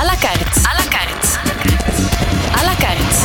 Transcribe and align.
À 0.00 0.04
la 0.04 0.16
carte. 0.16 0.56
À 0.64 0.74
la 0.78 0.86
carte. 0.88 1.38
À 2.60 2.64
la 2.64 2.74
carte. 2.74 3.16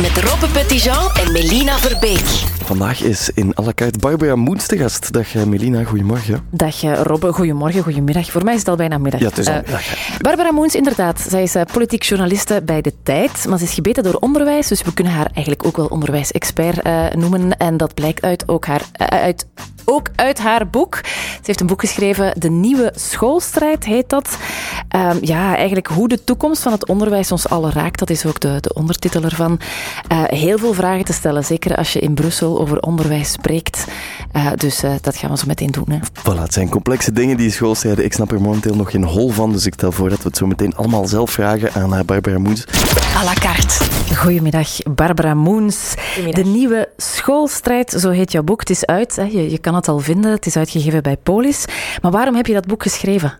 Met 0.00 0.24
Robbe 0.24 0.52
Petitjean 0.52 1.10
en 1.24 1.32
Melina 1.32 1.78
Verbeek. 1.78 2.24
Vandaag 2.64 3.00
is 3.02 3.30
in 3.34 3.52
à 3.58 3.62
la 3.64 3.72
carte 3.74 3.98
Barbara 3.98 4.34
Moens 4.36 4.66
te 4.66 4.76
gast. 4.76 5.12
Dag 5.12 5.34
eh, 5.34 5.42
Melina, 5.42 5.84
goedemorgen. 5.84 6.46
Dag 6.50 6.82
eh, 6.82 7.00
Robbe, 7.02 7.32
goedemorgen, 7.32 7.82
goedemiddag. 7.82 8.30
Voor 8.30 8.44
mij 8.44 8.52
is 8.52 8.58
het 8.58 8.68
al 8.68 8.76
bijna 8.76 8.98
middag. 8.98 9.20
Ja, 9.20 9.28
het 9.28 9.38
is 9.38 9.46
al 9.46 9.52
Eh, 9.54 9.60
middag. 9.62 9.82
Barbara 10.20 10.52
Moens, 10.52 10.74
inderdaad. 10.74 11.26
Zij 11.28 11.42
is 11.42 11.54
politiek 11.72 12.02
journaliste 12.02 12.62
bij 12.64 12.80
De 12.80 12.92
Tijd, 13.02 13.46
maar 13.48 13.58
ze 13.58 13.64
is 13.64 13.74
gebeten 13.74 14.02
door 14.02 14.14
onderwijs, 14.20 14.66
dus 14.68 14.82
we 14.82 14.94
kunnen 14.94 15.12
haar 15.12 15.26
eigenlijk 15.34 15.66
ook 15.66 15.76
wel 15.76 15.86
onderwijsexpert 15.86 16.82
eh, 16.82 17.04
noemen. 17.12 17.56
En 17.56 17.76
dat 17.76 17.94
blijkt 17.94 18.22
uit, 18.22 18.48
ook, 18.48 18.66
haar, 18.66 18.82
uit, 18.96 19.46
ook 19.84 20.08
uit 20.14 20.38
haar 20.38 20.68
boek. 20.68 21.00
Ze 21.04 21.40
heeft 21.42 21.60
een 21.60 21.66
boek 21.66 21.80
geschreven, 21.80 22.40
De 22.40 22.50
Nieuwe 22.50 22.92
Schoolstrijd 22.94 23.84
heet 23.84 24.08
dat. 24.08 24.38
Ehm, 24.88 25.16
ja, 25.20 25.56
eigenlijk 25.56 25.86
hoe 25.86 26.08
de 26.08 26.24
toekomst 26.24 26.62
van 26.62 26.72
het 26.72 26.86
onderwijs 26.86 27.32
ons 27.32 27.48
allen 27.48 27.72
raakt, 27.72 27.98
dat 27.98 28.10
is 28.10 28.26
ook 28.26 28.40
de, 28.40 28.56
de 28.60 28.74
ondertitel 28.74 29.22
ervan. 29.22 29.60
Eh, 30.08 30.22
heel 30.24 30.58
veel 30.58 30.72
vragen 30.72 31.04
te 31.04 31.12
stellen, 31.12 31.44
zeker 31.44 31.76
als 31.76 31.92
je 31.92 31.98
in 31.98 32.14
Brussel 32.14 32.60
over 32.60 32.80
onderwijs 32.80 33.32
spreekt. 33.32 33.84
Eh, 34.32 34.46
dus 34.56 34.82
eh, 34.82 34.92
dat 35.00 35.16
gaan 35.16 35.30
we 35.30 35.36
zo 35.36 35.46
meteen 35.46 35.70
doen. 35.70 35.86
Hè. 35.88 35.98
Voilà, 35.98 36.40
het 36.40 36.52
zijn 36.52 36.68
complexe 36.68 37.12
dingen, 37.12 37.36
die 37.36 37.50
schoolstrijden. 37.50 38.04
Ik 38.04 38.12
snap 38.12 38.32
er 38.32 38.40
momenteel 38.40 38.74
nog 38.74 38.90
geen 38.90 39.04
hol 39.04 39.30
van, 39.30 39.52
dus 39.52 39.66
ik 39.66 39.74
stel 39.74 39.92
voor 39.92 40.08
dat 40.08 40.18
we 40.18 40.28
het 40.28 40.36
zo 40.36 40.46
meteen 40.46 40.76
allemaal 40.76 41.06
zelf 41.06 41.30
vragen 41.30 41.72
aan 41.72 42.06
Barbara 42.06 42.38
Moens. 42.38 42.64
À 43.16 43.24
la 43.24 43.34
carte. 43.34 43.84
Goedemiddag, 44.14 44.68
Barbara 44.94 45.34
Moens. 45.34 45.94
De 46.30 46.44
nieuwe 46.44 46.88
schoolstrijd, 46.96 47.94
zo 47.98 48.10
heet 48.10 48.32
jouw 48.32 48.42
boek. 48.42 48.60
Het 48.60 48.70
is 48.70 48.86
uit, 48.86 49.16
hè. 49.16 49.22
Je, 49.22 49.50
je 49.50 49.58
kan 49.58 49.73
het 49.74 49.88
al 49.88 49.98
vinden. 49.98 50.30
Het 50.30 50.46
is 50.46 50.56
uitgegeven 50.56 51.02
bij 51.02 51.16
Polis. 51.16 51.64
Maar 52.02 52.10
waarom 52.10 52.34
heb 52.34 52.46
je 52.46 52.52
dat 52.52 52.66
boek 52.66 52.82
geschreven? 52.82 53.38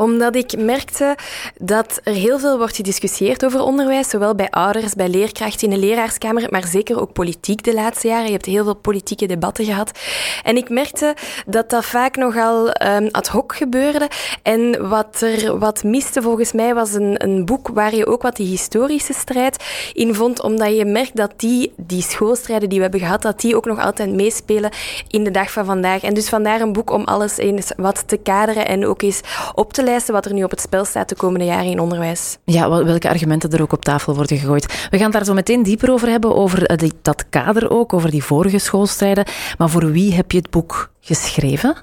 Omdat 0.00 0.36
ik 0.36 0.58
merkte 0.58 1.16
dat 1.58 2.00
er 2.04 2.12
heel 2.12 2.38
veel 2.38 2.58
wordt 2.58 2.76
gediscussieerd 2.76 3.44
over 3.44 3.60
onderwijs, 3.60 4.08
zowel 4.08 4.34
bij 4.34 4.50
ouders, 4.50 4.94
bij 4.94 5.08
leerkrachten 5.08 5.68
in 5.68 5.80
de 5.80 5.86
leraarskamer, 5.86 6.46
maar 6.50 6.66
zeker 6.66 7.00
ook 7.00 7.12
politiek 7.12 7.64
de 7.64 7.74
laatste 7.74 8.08
jaren. 8.08 8.26
Je 8.26 8.32
hebt 8.32 8.46
heel 8.46 8.64
veel 8.64 8.74
politieke 8.74 9.26
debatten 9.26 9.64
gehad. 9.64 9.98
En 10.42 10.56
ik 10.56 10.68
merkte 10.68 11.14
dat 11.46 11.70
dat 11.70 11.84
vaak 11.84 12.16
nogal 12.16 12.70
ehm, 12.70 13.08
ad 13.10 13.28
hoc 13.28 13.54
gebeurde. 13.56 14.08
En 14.42 14.88
wat 14.88 15.20
er 15.20 15.58
wat 15.58 15.84
miste 15.84 16.22
volgens 16.22 16.52
mij 16.52 16.74
was 16.74 16.94
een, 16.94 17.24
een 17.24 17.44
boek 17.44 17.68
waar 17.68 17.94
je 17.94 18.06
ook 18.06 18.22
wat 18.22 18.36
die 18.36 18.48
historische 18.48 19.12
strijd 19.12 19.64
in 19.92 20.14
vond, 20.14 20.42
omdat 20.42 20.76
je 20.76 20.84
merkt 20.84 21.16
dat 21.16 21.32
die, 21.36 21.72
die 21.76 22.02
schoolstrijden 22.02 22.68
die 22.68 22.78
we 22.78 22.82
hebben 22.82 23.00
gehad, 23.00 23.22
dat 23.22 23.40
die 23.40 23.56
ook 23.56 23.66
nog 23.66 23.80
altijd 23.80 24.10
meespelen 24.10 24.70
in 25.08 25.24
de 25.24 25.30
dag 25.30 25.50
van 25.50 25.64
vandaag. 25.64 26.02
En 26.02 26.14
dus 26.14 26.28
vandaar 26.28 26.60
een 26.60 26.72
boek 26.72 26.90
om 26.90 27.04
alles 27.04 27.36
eens 27.36 27.72
wat 27.76 28.08
te 28.08 28.16
kaderen 28.16 28.66
en 28.66 28.86
ook 28.86 29.02
eens 29.02 29.20
op 29.54 29.72
te 29.72 29.88
wat 30.06 30.24
er 30.24 30.32
nu 30.32 30.42
op 30.44 30.50
het 30.50 30.60
spel 30.60 30.84
staat 30.84 31.08
de 31.08 31.14
komende 31.14 31.44
jaren 31.44 31.70
in 31.70 31.80
onderwijs. 31.80 32.38
Ja, 32.44 32.68
wel- 32.68 32.84
welke 32.84 33.08
argumenten 33.08 33.50
er 33.50 33.62
ook 33.62 33.72
op 33.72 33.84
tafel 33.84 34.14
worden 34.14 34.38
gegooid. 34.38 34.88
We 34.90 34.98
gaan 34.98 35.10
daar 35.10 35.24
zo 35.24 35.34
meteen 35.34 35.62
dieper 35.62 35.90
over 35.92 36.08
hebben, 36.08 36.36
over 36.36 36.66
eh, 36.66 36.88
dat 37.02 37.24
kader 37.30 37.70
ook, 37.70 37.92
over 37.92 38.10
die 38.10 38.24
vorige 38.24 38.58
schoolstrijden. 38.58 39.24
Maar 39.58 39.68
voor 39.70 39.90
wie 39.92 40.14
heb 40.14 40.32
je 40.32 40.38
het 40.38 40.50
boek 40.50 40.90
geschreven? 41.14 41.76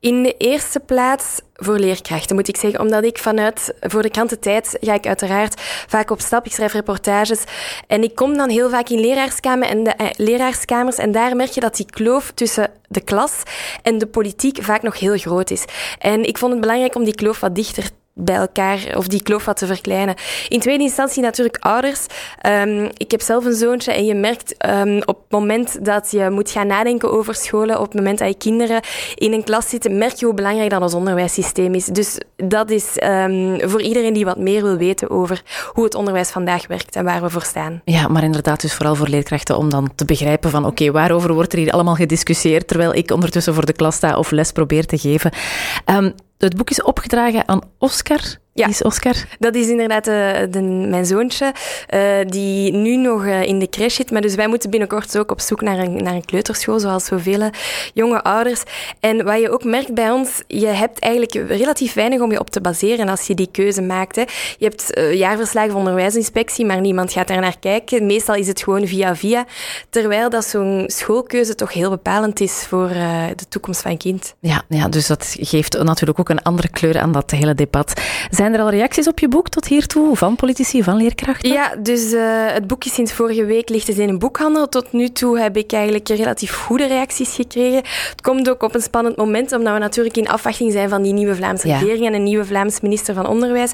In 0.00 0.22
de 0.22 0.36
eerste 0.36 0.80
plaats 0.80 1.40
voor 1.54 1.78
leerkrachten, 1.78 2.36
moet 2.36 2.48
ik 2.48 2.56
zeggen. 2.56 2.80
Omdat 2.80 3.04
ik 3.04 3.18
vanuit, 3.18 3.74
voor 3.80 4.02
de 4.02 4.10
krant 4.10 4.30
De 4.30 4.38
Tijd 4.38 4.76
ga 4.80 4.94
ik 4.94 5.06
uiteraard 5.06 5.60
vaak 5.88 6.10
op 6.10 6.20
stap. 6.20 6.46
Ik 6.46 6.52
schrijf 6.52 6.72
reportages. 6.72 7.44
En 7.86 8.02
ik 8.02 8.14
kom 8.14 8.36
dan 8.36 8.50
heel 8.50 8.70
vaak 8.70 8.88
in 8.88 9.00
leraarskamer 9.00 9.68
en 9.68 9.84
de, 9.84 9.90
eh, 9.90 10.06
leraarkamers. 10.16 10.96
En 10.96 11.12
daar 11.12 11.36
merk 11.36 11.50
je 11.50 11.60
dat 11.60 11.76
die 11.76 11.86
kloof 11.86 12.32
tussen 12.34 12.70
de 12.88 13.00
klas 13.00 13.42
en 13.82 13.98
de 13.98 14.06
politiek 14.06 14.62
vaak 14.62 14.82
nog 14.82 14.98
heel 14.98 15.16
groot 15.16 15.50
is. 15.50 15.64
En 15.98 16.24
ik 16.24 16.38
vond 16.38 16.52
het 16.52 16.60
belangrijk 16.60 16.94
om 16.94 17.04
die 17.04 17.14
kloof 17.14 17.40
wat 17.40 17.54
dichter 17.54 17.90
bij 18.14 18.36
elkaar, 18.36 18.94
of 18.96 19.08
die 19.08 19.22
kloof 19.22 19.44
wat 19.44 19.56
te 19.56 19.66
verkleinen. 19.66 20.14
In 20.48 20.60
tweede 20.60 20.82
instantie 20.82 21.22
natuurlijk 21.22 21.56
ouders. 21.60 22.06
Ehm, 22.40 22.88
ik 22.96 23.10
heb 23.10 23.20
zelf 23.20 23.44
een 23.44 23.54
zoontje 23.54 23.92
en 23.92 24.04
je 24.04 24.14
merkt 24.14 24.56
ehm, 24.56 24.96
op 24.96 25.18
het 25.22 25.30
moment 25.30 25.84
dat 25.84 26.10
je 26.10 26.30
moet 26.30 26.50
gaan 26.50 26.66
nadenken 26.66 27.12
over 27.12 27.34
scholen, 27.34 27.78
op 27.78 27.84
het 27.84 27.94
moment 27.94 28.18
dat 28.18 28.28
je 28.28 28.34
kinderen 28.34 28.80
in 29.14 29.32
een 29.32 29.44
klas 29.44 29.68
zitten, 29.68 29.98
merk 29.98 30.14
je 30.14 30.24
hoe 30.24 30.34
belangrijk 30.34 30.70
dat 30.70 30.82
ons 30.82 30.94
onderwijssysteem 30.94 31.74
is. 31.74 31.84
Dus 31.84 32.18
dat 32.36 32.70
is 32.70 32.98
ehm, 32.98 33.68
voor 33.68 33.82
iedereen 33.82 34.12
die 34.12 34.24
wat 34.24 34.38
meer 34.38 34.62
wil 34.62 34.76
weten 34.76 35.10
over 35.10 35.42
hoe 35.72 35.84
het 35.84 35.94
onderwijs 35.94 36.30
vandaag 36.30 36.66
werkt 36.66 36.96
en 36.96 37.04
waar 37.04 37.22
we 37.22 37.30
voor 37.30 37.42
staan. 37.42 37.80
Ja, 37.84 38.08
maar 38.08 38.22
inderdaad 38.24 38.60
dus 38.60 38.74
vooral 38.74 38.94
voor 38.94 39.08
leerkrachten 39.08 39.56
om 39.56 39.70
dan 39.70 39.90
te 39.94 40.04
begrijpen 40.04 40.50
van 40.50 40.66
oké, 40.66 40.90
waarover 40.90 41.34
wordt 41.34 41.52
er 41.52 41.58
hier 41.58 41.72
allemaal 41.72 41.94
gediscussieerd 41.94 42.68
terwijl 42.68 42.94
ik 42.94 43.10
ondertussen 43.10 43.54
voor 43.54 43.66
de 43.66 43.72
klas 43.72 43.96
sta 43.96 44.18
of 44.18 44.30
les 44.30 44.52
probeer 44.52 44.86
te 44.86 44.98
geven. 44.98 45.30
Het 46.38 46.56
boek 46.56 46.70
is 46.70 46.82
opgedragen 46.82 47.48
aan 47.48 47.60
Oscar. 47.78 48.42
Ja. 48.54 48.68
Is 48.68 48.82
Oscar? 48.82 49.14
Dat 49.38 49.54
is 49.54 49.68
inderdaad 49.68 50.04
de, 50.04 50.46
de, 50.50 50.62
mijn 50.62 51.06
zoontje, 51.06 51.52
eh, 51.86 52.00
die 52.26 52.72
nu 52.72 52.96
nog 52.96 53.26
eh, 53.26 53.42
in 53.42 53.58
de 53.58 53.68
crash 53.68 53.94
zit. 53.94 54.10
Maar 54.10 54.20
dus 54.20 54.34
wij 54.34 54.48
moeten 54.48 54.70
binnenkort 54.70 55.18
ook 55.18 55.30
op 55.30 55.40
zoek 55.40 55.60
naar 55.60 55.78
een, 55.78 56.02
naar 56.02 56.14
een 56.14 56.24
kleuterschool, 56.24 56.78
zoals 56.78 57.04
zoveel 57.04 57.50
jonge 57.94 58.22
ouders. 58.22 58.62
En 59.00 59.24
wat 59.24 59.40
je 59.40 59.50
ook 59.50 59.64
merkt 59.64 59.94
bij 59.94 60.10
ons, 60.10 60.42
je 60.46 60.66
hebt 60.66 60.98
eigenlijk 60.98 61.48
relatief 61.48 61.94
weinig 61.94 62.20
om 62.20 62.30
je 62.30 62.40
op 62.40 62.50
te 62.50 62.60
baseren 62.60 63.08
als 63.08 63.26
je 63.26 63.34
die 63.34 63.48
keuze 63.52 63.82
maakt. 63.82 64.16
Hè. 64.16 64.22
Je 64.58 64.64
hebt 64.64 64.94
eh, 64.94 65.14
jaarverslagen 65.14 65.70
van 65.70 65.80
onderwijsinspectie, 65.80 66.66
maar 66.66 66.80
niemand 66.80 67.12
gaat 67.12 67.28
daar 67.28 67.40
naar 67.40 67.58
kijken. 67.58 68.06
Meestal 68.06 68.34
is 68.34 68.46
het 68.46 68.62
gewoon 68.62 68.86
via 68.86 69.16
via. 69.16 69.46
Terwijl 69.90 70.30
dat 70.30 70.44
zo'n 70.44 70.84
schoolkeuze 70.86 71.54
toch 71.54 71.72
heel 71.72 71.90
bepalend 71.90 72.40
is 72.40 72.52
voor 72.68 72.88
eh, 72.88 73.22
de 73.36 73.48
toekomst 73.48 73.82
van 73.82 73.90
een 73.90 73.98
kind. 73.98 74.34
Ja, 74.40 74.62
ja, 74.68 74.88
dus 74.88 75.06
dat 75.06 75.36
geeft 75.40 75.82
natuurlijk 75.82 76.18
ook 76.18 76.28
een 76.28 76.42
andere 76.42 76.68
kleur 76.68 76.98
aan 76.98 77.12
dat 77.12 77.30
hele 77.30 77.54
debat. 77.54 78.00
Zijn 78.30 78.43
er 78.52 78.60
al 78.60 78.70
reacties 78.70 79.08
op 79.08 79.18
je 79.18 79.28
boek 79.28 79.48
tot 79.48 79.66
hiertoe 79.66 80.16
van 80.16 80.36
politici, 80.36 80.82
van 80.82 80.96
leerkrachten? 80.96 81.52
Ja, 81.52 81.74
dus 81.78 82.12
eh, 82.12 82.22
het 82.46 82.66
boek 82.66 82.84
is 82.84 82.94
sinds 82.94 83.12
vorige 83.12 83.44
week 83.44 83.68
ligt 83.68 83.86
het 83.86 83.98
in 83.98 84.08
een 84.08 84.18
boekhandel. 84.18 84.68
Tot 84.68 84.92
nu 84.92 85.08
toe 85.08 85.38
heb 85.38 85.56
ik 85.56 85.72
eigenlijk 85.72 86.08
relatief 86.08 86.54
goede 86.54 86.86
reacties 86.86 87.34
gekregen. 87.34 87.82
Het 88.10 88.20
komt 88.22 88.50
ook 88.50 88.62
op 88.62 88.74
een 88.74 88.82
spannend 88.82 89.16
moment, 89.16 89.52
omdat 89.52 89.72
we 89.72 89.78
natuurlijk 89.78 90.16
in 90.16 90.28
afwachting 90.28 90.72
zijn 90.72 90.88
van 90.88 91.02
die 91.02 91.12
nieuwe 91.12 91.34
Vlaamse 91.34 91.68
Ja. 91.68 91.78
regering 91.78 92.06
en 92.06 92.14
een 92.14 92.22
nieuwe 92.22 92.44
Vlaams 92.44 92.80
minister 92.80 93.14
van 93.14 93.26
Onderwijs. 93.26 93.72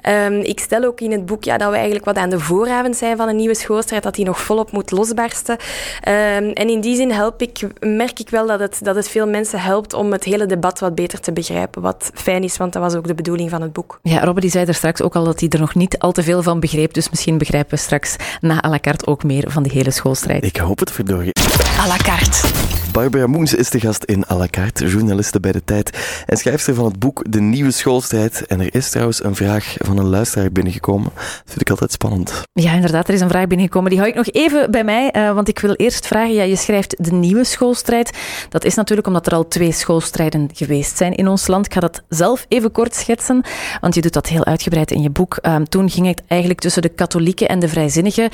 Ehm, 0.00 0.40
ik 0.40 0.60
stel 0.60 0.84
ook 0.84 1.00
in 1.00 1.10
het 1.12 1.26
boek 1.26 1.44
ja, 1.44 1.56
dat 1.58 1.68
we 1.68 1.74
eigenlijk 1.74 2.04
wat 2.04 2.16
aan 2.16 2.30
de 2.30 2.40
vooravond 2.40 2.96
zijn 2.96 3.16
van 3.16 3.28
een 3.28 3.36
nieuwe 3.36 3.54
schoolstrijd, 3.54 4.02
dat 4.02 4.14
die 4.14 4.24
nog 4.24 4.40
volop 4.40 4.72
moet 4.72 4.90
losbarsten. 4.90 5.56
Ehm, 6.00 6.50
en 6.50 6.68
in 6.68 6.80
die 6.80 6.96
zin 6.96 7.10
help 7.12 7.42
ik, 7.42 7.60
merk 7.80 8.20
ik 8.20 8.30
wel 8.30 8.46
dat 8.46 8.60
het, 8.60 8.78
dat 8.82 8.96
het 8.96 9.08
veel 9.08 9.26
mensen 9.28 9.60
helpt 9.60 9.92
om 9.94 10.12
het 10.12 10.24
hele 10.24 10.46
debat 10.46 10.80
wat 10.80 10.94
beter 10.94 11.20
te 11.20 11.32
begrijpen. 11.32 11.82
Wat 11.82 12.10
fijn 12.14 12.42
is, 12.42 12.56
want 12.56 12.72
dat 12.72 12.82
was 12.82 12.94
ook 12.94 13.06
de 13.06 13.14
bedoeling 13.14 13.50
van 13.50 13.62
het 13.62 13.72
boek. 13.72 13.98
Ja, 14.08 14.24
Robbe 14.24 14.40
die 14.40 14.50
zei 14.50 14.66
er 14.66 14.74
straks 14.74 15.02
ook 15.02 15.16
al 15.16 15.24
dat 15.24 15.40
hij 15.40 15.48
er 15.48 15.58
nog 15.58 15.74
niet 15.74 15.98
al 15.98 16.12
te 16.12 16.22
veel 16.22 16.42
van 16.42 16.60
begreep. 16.60 16.94
Dus 16.94 17.10
misschien 17.10 17.38
begrijpen 17.38 17.70
we 17.70 17.76
straks 17.76 18.16
na 18.40 18.64
à 18.64 18.68
la 18.68 18.78
carte 18.78 19.06
ook 19.06 19.24
meer 19.24 19.44
van 19.46 19.62
die 19.62 19.72
hele 19.72 19.90
schoolstrijd. 19.90 20.44
Ik 20.44 20.56
hoop 20.56 20.78
het, 20.78 20.92
verdorie. 20.92 21.32
À 21.80 21.86
la 21.86 21.96
carte. 21.96 22.85
Barbara 22.96 23.26
Moens 23.26 23.54
is 23.54 23.70
de 23.70 23.80
gast 23.80 24.04
in 24.04 24.24
à 24.30 24.36
la 24.36 24.46
carte, 24.50 24.88
journaliste 24.88 25.40
bij 25.40 25.52
De 25.52 25.64
Tijd 25.64 26.22
en 26.26 26.36
schrijfster 26.36 26.74
van 26.74 26.84
het 26.84 26.98
boek 26.98 27.24
De 27.28 27.40
Nieuwe 27.40 27.70
Schoolstrijd. 27.70 28.46
En 28.46 28.60
er 28.60 28.74
is 28.74 28.90
trouwens 28.90 29.24
een 29.24 29.34
vraag 29.34 29.74
van 29.78 29.98
een 29.98 30.08
luisteraar 30.08 30.52
binnengekomen. 30.52 31.10
Dat 31.14 31.42
vind 31.44 31.60
ik 31.60 31.70
altijd 31.70 31.92
spannend. 31.92 32.42
Ja, 32.52 32.72
inderdaad, 32.72 33.08
er 33.08 33.14
is 33.14 33.20
een 33.20 33.28
vraag 33.28 33.46
binnengekomen. 33.46 33.90
Die 33.90 33.98
hou 33.98 34.10
ik 34.10 34.16
nog 34.16 34.28
even 34.30 34.70
bij 34.70 34.84
mij, 34.84 35.10
eh, 35.10 35.34
want 35.34 35.48
ik 35.48 35.58
wil 35.58 35.74
eerst 35.74 36.06
vragen. 36.06 36.34
Ja, 36.34 36.42
je 36.42 36.56
schrijft 36.56 37.04
de 37.04 37.12
nieuwe 37.12 37.44
schoolstrijd. 37.44 38.18
Dat 38.48 38.64
is 38.64 38.74
natuurlijk 38.74 39.06
omdat 39.06 39.26
er 39.26 39.34
al 39.34 39.48
twee 39.48 39.72
schoolstrijden 39.72 40.48
geweest 40.54 40.96
zijn 40.96 41.14
in 41.14 41.28
ons 41.28 41.46
land. 41.46 41.66
Ik 41.66 41.72
ga 41.72 41.80
dat 41.80 42.02
zelf 42.08 42.46
even 42.48 42.72
kort 42.72 42.94
schetsen, 42.94 43.44
want 43.80 43.94
je 43.94 44.00
doet 44.00 44.12
dat 44.12 44.26
heel 44.26 44.44
uitgebreid 44.44 44.90
in 44.90 45.02
je 45.02 45.10
boek. 45.10 45.36
Ehm, 45.36 45.64
toen 45.64 45.90
ging 45.90 46.06
het 46.06 46.22
eigenlijk 46.26 46.60
tussen 46.60 46.82
de 46.82 46.88
katholieken 46.88 47.48
en 47.48 47.58
de 47.58 47.68
vrijzinnigen. 47.68 48.30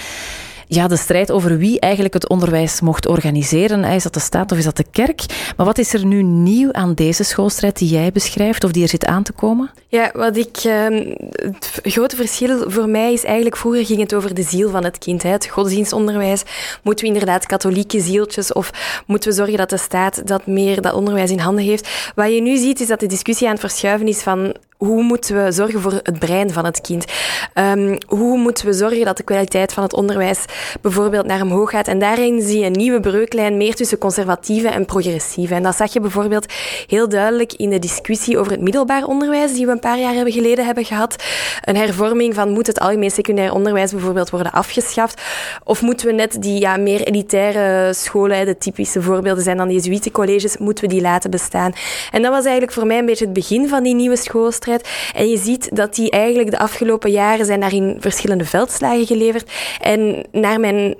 Ja, 0.74 0.88
de 0.88 0.96
strijd 0.96 1.30
over 1.30 1.58
wie 1.58 1.80
eigenlijk 1.80 2.14
het 2.14 2.28
onderwijs 2.28 2.80
mocht 2.80 3.06
organiseren. 3.06 3.84
Is 3.84 4.02
dat 4.02 4.14
de 4.14 4.20
staat 4.20 4.52
of 4.52 4.58
is 4.58 4.64
dat 4.64 4.76
de 4.76 4.86
kerk? 4.90 5.24
Maar 5.56 5.66
wat 5.66 5.78
is 5.78 5.94
er 5.94 6.04
nu 6.04 6.22
nieuw 6.22 6.72
aan 6.72 6.94
deze 6.94 7.24
schoolstrijd 7.24 7.78
die 7.78 7.88
jij 7.88 8.12
beschrijft 8.12 8.64
of 8.64 8.72
die 8.72 8.82
er 8.82 8.88
zit 8.88 9.06
aan 9.06 9.22
te 9.22 9.32
komen? 9.32 9.70
Ja, 9.88 10.10
wat 10.14 10.36
ik, 10.36 10.56
ehm, 10.56 11.14
het 11.30 11.80
grote 11.82 12.16
verschil 12.16 12.70
voor 12.70 12.88
mij 12.88 13.12
is 13.12 13.24
eigenlijk, 13.24 13.56
vroeger 13.56 13.86
ging 13.86 14.00
het 14.00 14.14
over 14.14 14.34
de 14.34 14.42
ziel 14.42 14.70
van 14.70 14.84
het 14.84 14.98
kind. 14.98 15.22
Hè. 15.22 15.30
Het 15.30 15.46
godsdienstonderwijs. 15.46 16.42
Moeten 16.82 17.04
we 17.06 17.12
inderdaad 17.12 17.46
katholieke 17.46 18.00
zieltjes 18.00 18.52
of 18.52 18.70
moeten 19.06 19.30
we 19.30 19.36
zorgen 19.36 19.56
dat 19.56 19.70
de 19.70 19.76
staat 19.78 20.26
dat 20.26 20.46
meer 20.46 20.80
dat 20.80 20.94
onderwijs 20.94 21.30
in 21.30 21.38
handen 21.38 21.64
heeft? 21.64 22.12
Wat 22.14 22.32
je 22.32 22.40
nu 22.40 22.56
ziet 22.56 22.80
is 22.80 22.86
dat 22.86 23.00
de 23.00 23.06
discussie 23.06 23.46
aan 23.46 23.52
het 23.52 23.60
verschuiven 23.60 24.08
is 24.08 24.22
van 24.22 24.54
hoe 24.86 25.02
moeten 25.02 25.44
we 25.44 25.52
zorgen 25.52 25.80
voor 25.80 25.92
het 25.92 26.18
brein 26.18 26.50
van 26.50 26.64
het 26.64 26.80
kind? 26.80 27.04
Ehm, 27.54 27.96
hoe 28.06 28.38
moeten 28.38 28.66
we 28.66 28.72
zorgen 28.72 29.04
dat 29.04 29.16
de 29.16 29.22
kwaliteit 29.22 29.72
van 29.72 29.82
het 29.82 29.92
onderwijs 29.92 30.44
bijvoorbeeld 30.80 31.26
naar 31.26 31.42
omhoog 31.42 31.70
gaat? 31.70 31.88
En 31.88 31.98
daarin 31.98 32.42
zie 32.42 32.58
je 32.58 32.66
een 32.66 32.72
nieuwe 32.72 33.00
breuklijn 33.00 33.56
meer 33.56 33.74
tussen 33.74 33.98
conservatieve 33.98 34.68
en 34.68 34.84
progressieve. 34.84 35.54
En 35.54 35.62
dat 35.62 35.76
zag 35.76 35.92
je 35.92 36.00
bijvoorbeeld 36.00 36.52
heel 36.86 37.08
duidelijk 37.08 37.52
in 37.52 37.70
de 37.70 37.78
discussie 37.78 38.38
over 38.38 38.52
het 38.52 38.60
middelbaar 38.60 39.04
onderwijs 39.04 39.52
die 39.52 39.66
we 39.66 39.72
een 39.72 39.78
paar 39.78 39.98
jaar 39.98 40.14
hebben 40.14 40.32
geleden 40.32 40.64
hebben 40.64 40.84
gehad. 40.84 41.24
Een 41.64 41.76
hervorming 41.76 42.34
van 42.34 42.50
moet 42.50 42.66
het 42.66 42.80
algemeen 42.80 43.10
secundair 43.10 43.52
onderwijs 43.52 43.90
bijvoorbeeld 43.90 44.30
worden 44.30 44.52
afgeschaft? 44.52 45.22
Of 45.64 45.82
moeten 45.82 46.06
we 46.06 46.12
net 46.12 46.42
die 46.42 46.60
ja, 46.60 46.76
meer 46.76 47.00
elitaire 47.00 47.92
scholen, 47.94 48.46
de 48.46 48.58
typische 48.58 49.02
voorbeelden 49.02 49.44
zijn 49.44 49.56
dan 49.56 49.68
de 49.68 49.74
Jesuitencolleges, 49.74 50.56
moeten 50.56 50.84
we 50.84 50.90
die 50.90 51.00
laten 51.00 51.30
bestaan? 51.30 51.72
En 52.12 52.22
dat 52.22 52.30
was 52.30 52.42
eigenlijk 52.42 52.72
voor 52.72 52.86
mij 52.86 52.98
een 52.98 53.06
beetje 53.06 53.24
het 53.24 53.34
begin 53.34 53.68
van 53.68 53.82
die 53.82 53.94
nieuwe 53.94 54.16
schoolstrijd. 54.16 54.70
En 55.14 55.28
je 55.28 55.36
ziet 55.36 55.76
dat 55.76 55.94
die 55.94 56.10
eigenlijk 56.10 56.50
de 56.50 56.58
afgelopen 56.58 57.10
jaren 57.10 57.46
zijn 57.46 57.60
daarin 57.60 57.96
verschillende 57.98 58.44
veldslagen 58.44 59.06
geleverd. 59.06 59.50
En 59.80 60.26
naar 60.32 60.60
mijn 60.60 60.96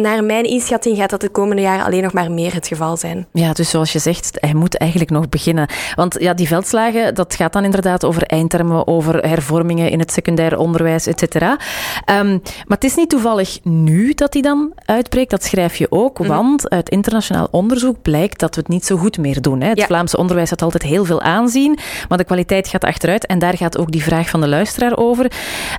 naar 0.00 0.24
mijn 0.24 0.44
inschatting 0.44 0.96
gaat 0.96 1.10
dat 1.10 1.20
de 1.20 1.28
komende 1.28 1.62
jaren 1.62 1.84
alleen 1.84 2.02
nog 2.02 2.12
maar 2.12 2.30
meer 2.30 2.54
het 2.54 2.66
geval 2.66 2.96
zijn. 2.96 3.26
Ja, 3.32 3.52
dus 3.52 3.70
zoals 3.70 3.92
je 3.92 3.98
zegt, 3.98 4.36
hij 4.40 4.54
moet 4.54 4.76
eigenlijk 4.76 5.10
nog 5.10 5.28
beginnen. 5.28 5.68
Want 5.94 6.16
ja, 6.18 6.34
die 6.34 6.46
veldslagen, 6.46 7.14
dat 7.14 7.34
gaat 7.34 7.52
dan 7.52 7.64
inderdaad 7.64 8.04
over 8.04 8.22
eindtermen, 8.22 8.86
over 8.86 9.28
hervormingen 9.28 9.90
in 9.90 9.98
het 9.98 10.12
secundair 10.12 10.58
onderwijs, 10.58 11.06
et 11.06 11.18
cetera. 11.18 11.58
Ehm, 12.04 12.30
maar 12.66 12.76
het 12.78 12.84
is 12.84 12.94
niet 12.94 13.10
toevallig 13.10 13.58
nu 13.62 14.12
dat 14.14 14.32
hij 14.32 14.42
dan 14.42 14.72
uitbreekt, 14.84 15.30
dat 15.30 15.44
schrijf 15.44 15.76
je 15.76 15.86
ook, 15.90 16.18
mhm. 16.18 16.28
want 16.28 16.70
uit 16.70 16.88
internationaal 16.88 17.48
onderzoek 17.50 18.02
blijkt 18.02 18.40
dat 18.40 18.54
we 18.54 18.60
het 18.60 18.70
niet 18.70 18.84
zo 18.84 18.96
goed 18.96 19.18
meer 19.18 19.40
doen. 19.40 19.60
Hè. 19.60 19.68
Het 19.68 19.84
Vlaamse 19.84 20.16
onderwijs 20.16 20.50
had 20.50 20.62
altijd 20.62 20.82
heel 20.82 21.04
veel 21.04 21.20
aanzien, 21.20 21.78
maar 22.08 22.18
de 22.18 22.24
kwaliteit 22.24 22.68
gaat 22.68 22.84
achteruit 22.84 23.26
en 23.26 23.38
daar 23.38 23.56
gaat 23.56 23.78
ook 23.78 23.92
die 23.92 24.02
vraag 24.02 24.28
van 24.28 24.40
de 24.40 24.48
luisteraar 24.48 24.96
over. 24.96 25.32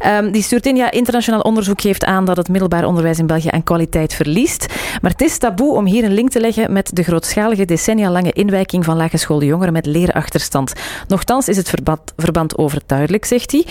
Um, 0.05 0.31
die 0.31 0.41
stuurt 0.41 0.65
in, 0.65 0.75
ja, 0.75 0.91
internationaal 0.91 1.41
onderzoek 1.41 1.81
geeft 1.81 2.05
aan 2.05 2.25
dat 2.25 2.37
het 2.37 2.49
middelbaar 2.49 2.85
onderwijs 2.85 3.19
in 3.19 3.27
België 3.27 3.49
aan 3.49 3.63
kwaliteit 3.63 4.04
verliest. 4.13 4.65
Maar 5.01 5.11
het 5.11 5.21
is 5.21 5.37
taboe 5.37 5.75
om 5.75 5.85
hier 5.85 6.03
een 6.03 6.13
link 6.13 6.29
te 6.29 6.39
leggen 6.39 6.73
met 6.73 6.95
de 6.95 7.03
grootschalige 7.03 7.65
decennia 7.65 8.09
lange 8.09 8.31
inwijking 8.31 8.85
van 8.85 8.97
laaggeschoolde 8.97 9.45
jongeren 9.45 9.73
met 9.73 9.85
leerachterstand. 9.85 10.73
Nochtans 11.07 11.47
is 11.47 11.57
het 11.57 11.69
verband, 11.69 12.13
verband 12.17 12.57
overduidelijk, 12.57 13.25
zegt 13.25 13.51
hij. 13.51 13.65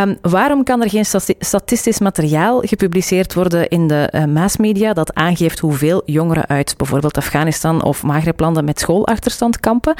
Um, 0.00 0.18
waarom 0.22 0.64
kan 0.64 0.82
er 0.82 0.90
geen 0.90 1.04
statistisch 1.38 1.98
materiaal 1.98 2.60
gepubliceerd 2.60 3.34
worden 3.34 3.68
in 3.68 3.86
de 3.86 4.12
uh, 4.14 4.24
massmedia 4.24 4.92
dat 4.92 5.14
aangeeft 5.14 5.58
hoeveel 5.58 6.02
jongeren 6.04 6.46
uit 6.46 6.74
bijvoorbeeld 6.76 7.16
Afghanistan 7.16 7.82
of 7.82 8.02
Maghreblanden 8.02 8.64
met 8.64 8.80
schoolachterstand 8.80 9.60
kampen? 9.60 9.94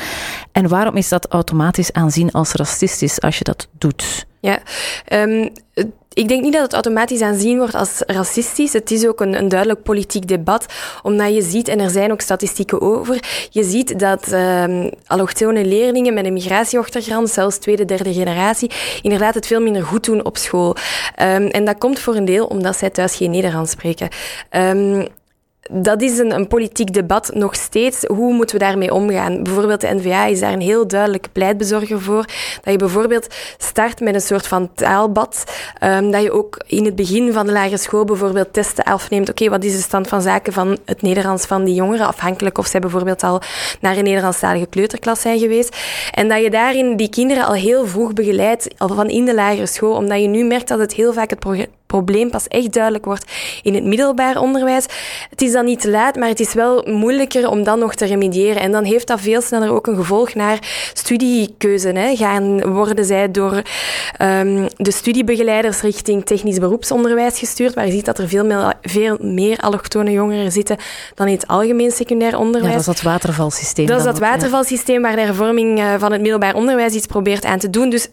En 0.52 0.68
waarom 0.68 0.96
is 0.96 1.08
dat 1.08 1.26
automatisch 1.28 1.92
aanzien 1.92 2.32
als 2.32 2.52
racistisch 2.52 3.20
als 3.20 3.38
je 3.38 3.44
dat 3.44 3.68
doet? 3.78 4.26
Ja, 4.40 4.58
um, 5.12 5.50
ik 6.20 6.28
denk 6.28 6.42
niet 6.42 6.52
dat 6.52 6.62
het 6.62 6.72
automatisch 6.72 7.20
aanzien 7.20 7.58
wordt 7.58 7.74
als 7.74 8.02
racistisch. 8.06 8.72
Het 8.72 8.90
is 8.90 9.06
ook 9.06 9.20
een, 9.20 9.38
een, 9.38 9.48
duidelijk 9.48 9.82
politiek 9.82 10.28
debat, 10.28 10.66
omdat 11.02 11.34
je 11.34 11.42
ziet, 11.42 11.68
en 11.68 11.80
er 11.80 11.90
zijn 11.90 12.12
ook 12.12 12.20
statistieken 12.20 12.80
over, 12.80 13.18
je 13.50 13.64
ziet 13.64 13.98
dat 13.98 14.32
um, 14.32 14.90
allochtone 15.06 15.64
leerlingen 15.64 16.14
met 16.14 16.24
een 16.24 16.32
migratieachtergrond, 16.32 17.30
zelfs 17.30 17.58
tweede, 17.58 17.84
derde 17.84 18.12
generatie, 18.12 18.70
inderdaad 19.02 19.34
het 19.34 19.46
veel 19.46 19.60
minder 19.60 19.82
goed 19.82 20.04
doen 20.04 20.24
op 20.24 20.36
school. 20.36 20.76
Um, 21.22 21.46
en 21.46 21.64
dat 21.64 21.78
komt 21.78 21.98
voor 21.98 22.14
een 22.14 22.24
deel 22.24 22.46
omdat 22.46 22.76
zij 22.76 22.90
thuis 22.90 23.16
geen 23.16 23.30
Nederlands 23.30 23.70
spreken. 23.70 24.08
Um, 24.50 25.06
dat 25.72 26.02
is 26.02 26.18
een, 26.18 26.34
een, 26.34 26.48
politiek 26.48 26.92
debat 26.92 27.30
nog 27.34 27.54
steeds. 27.54 28.04
Hoe 28.04 28.34
moeten 28.34 28.58
we 28.58 28.64
daarmee 28.64 28.94
omgaan? 28.94 29.42
Bijvoorbeeld 29.42 29.80
de 29.80 29.94
NVA 29.94 30.24
is 30.24 30.40
daar 30.40 30.52
een 30.52 30.60
heel 30.60 30.86
duidelijke 30.86 31.28
pleitbezorger 31.28 32.00
voor. 32.00 32.24
Dat 32.62 32.72
je 32.72 32.76
bijvoorbeeld 32.76 33.34
start 33.58 34.00
met 34.00 34.14
een 34.14 34.20
soort 34.20 34.46
van 34.46 34.74
taalbad. 34.74 35.44
Um, 35.84 36.10
dat 36.10 36.22
je 36.22 36.32
ook 36.32 36.62
in 36.66 36.84
het 36.84 36.94
begin 36.94 37.32
van 37.32 37.46
de 37.46 37.52
lagere 37.52 37.76
school 37.76 38.04
bijvoorbeeld 38.04 38.52
testen 38.52 38.84
afneemt. 38.84 39.30
Oké, 39.30 39.48
wat 39.48 39.64
is 39.64 39.76
de 39.76 39.82
stand 39.82 40.08
van 40.08 40.22
zaken 40.22 40.52
van 40.52 40.78
het 40.84 41.02
Nederlands 41.02 41.46
van 41.46 41.64
die 41.64 41.74
jongeren? 41.74 42.06
Afhankelijk 42.06 42.58
of 42.58 42.66
zij 42.66 42.80
bijvoorbeeld 42.80 43.22
al 43.22 43.40
naar 43.80 43.96
een 43.96 44.04
Nederlandstalige 44.04 44.66
kleuterklas 44.66 45.20
zijn 45.20 45.38
geweest. 45.38 45.76
En 46.10 46.28
dat 46.28 46.42
je 46.42 46.50
daarin 46.50 46.96
die 46.96 47.10
kinderen 47.10 47.44
al 47.44 47.54
heel 47.54 47.86
vroeg 47.86 48.12
begeleidt, 48.12 48.68
al 48.78 48.88
van 48.88 49.08
in 49.08 49.24
de 49.24 49.34
lagere 49.34 49.66
school. 49.66 49.94
Omdat 49.94 50.20
je 50.20 50.28
nu 50.28 50.44
merkt 50.44 50.68
dat 50.68 50.78
het 50.78 50.92
heel 50.92 51.12
vaak 51.12 51.30
het 51.30 51.38
probleem 51.90 52.30
pas 52.30 52.48
echt 52.48 52.72
duidelijk 52.72 53.04
wordt 53.04 53.24
in 53.62 53.74
het 53.74 53.84
middelbaar 53.84 54.36
onderwijs. 54.36 54.86
Het 55.30 55.42
is 55.42 55.52
dan 55.52 55.64
niet 55.64 55.80
te 55.80 55.90
laat, 55.90 56.16
maar 56.16 56.28
het 56.28 56.40
is 56.40 56.54
wel 56.54 56.84
moeilijker 56.86 57.48
om 57.48 57.62
dan 57.62 57.78
nog 57.78 57.94
te 57.94 58.04
remediëren. 58.06 58.62
En 58.62 58.72
dan 58.72 58.84
heeft 58.84 59.06
dat 59.06 59.20
veel 59.20 59.40
sneller 59.40 59.72
ook 59.72 59.86
een 59.86 59.96
gevolg 59.96 60.34
naar 60.34 60.58
studiekeuze. 60.92 61.88
Hè. 61.88 62.16
Gaan 62.16 62.72
worden 62.72 63.04
zij 63.04 63.30
door 63.30 63.62
um, 64.22 64.66
de 64.76 64.90
studiebegeleiders 64.90 65.80
richting 65.80 66.24
technisch 66.24 66.58
beroepsonderwijs 66.58 67.38
gestuurd, 67.38 67.74
waar 67.74 67.86
je 67.86 67.92
ziet 67.92 68.04
dat 68.04 68.18
er 68.18 68.28
veel 68.28 68.44
meer, 68.44 68.74
veel 68.82 69.16
meer 69.20 69.58
allochtone 69.58 70.10
jongeren 70.10 70.52
zitten 70.52 70.76
dan 71.14 71.26
in 71.26 71.34
het 71.34 71.46
algemeen 71.46 71.90
secundair 71.90 72.38
onderwijs. 72.38 72.72
Ja, 72.72 72.78
dat 72.78 72.88
is 72.88 73.00
dat 73.00 73.02
watervalsysteem. 73.02 73.86
Dat 73.86 73.98
is 73.98 74.04
dat 74.04 74.18
watervalsysteem 74.18 75.02
waar 75.02 75.16
de 75.16 75.20
hervorming 75.20 75.78
eh, 75.78 75.94
van 75.98 76.12
het 76.12 76.20
middelbaar 76.20 76.54
onderwijs 76.54 76.94
iets 76.94 77.06
probeert 77.06 77.44
aan 77.44 77.58
te 77.58 77.70
doen. 77.70 77.90
Dus 77.90 78.08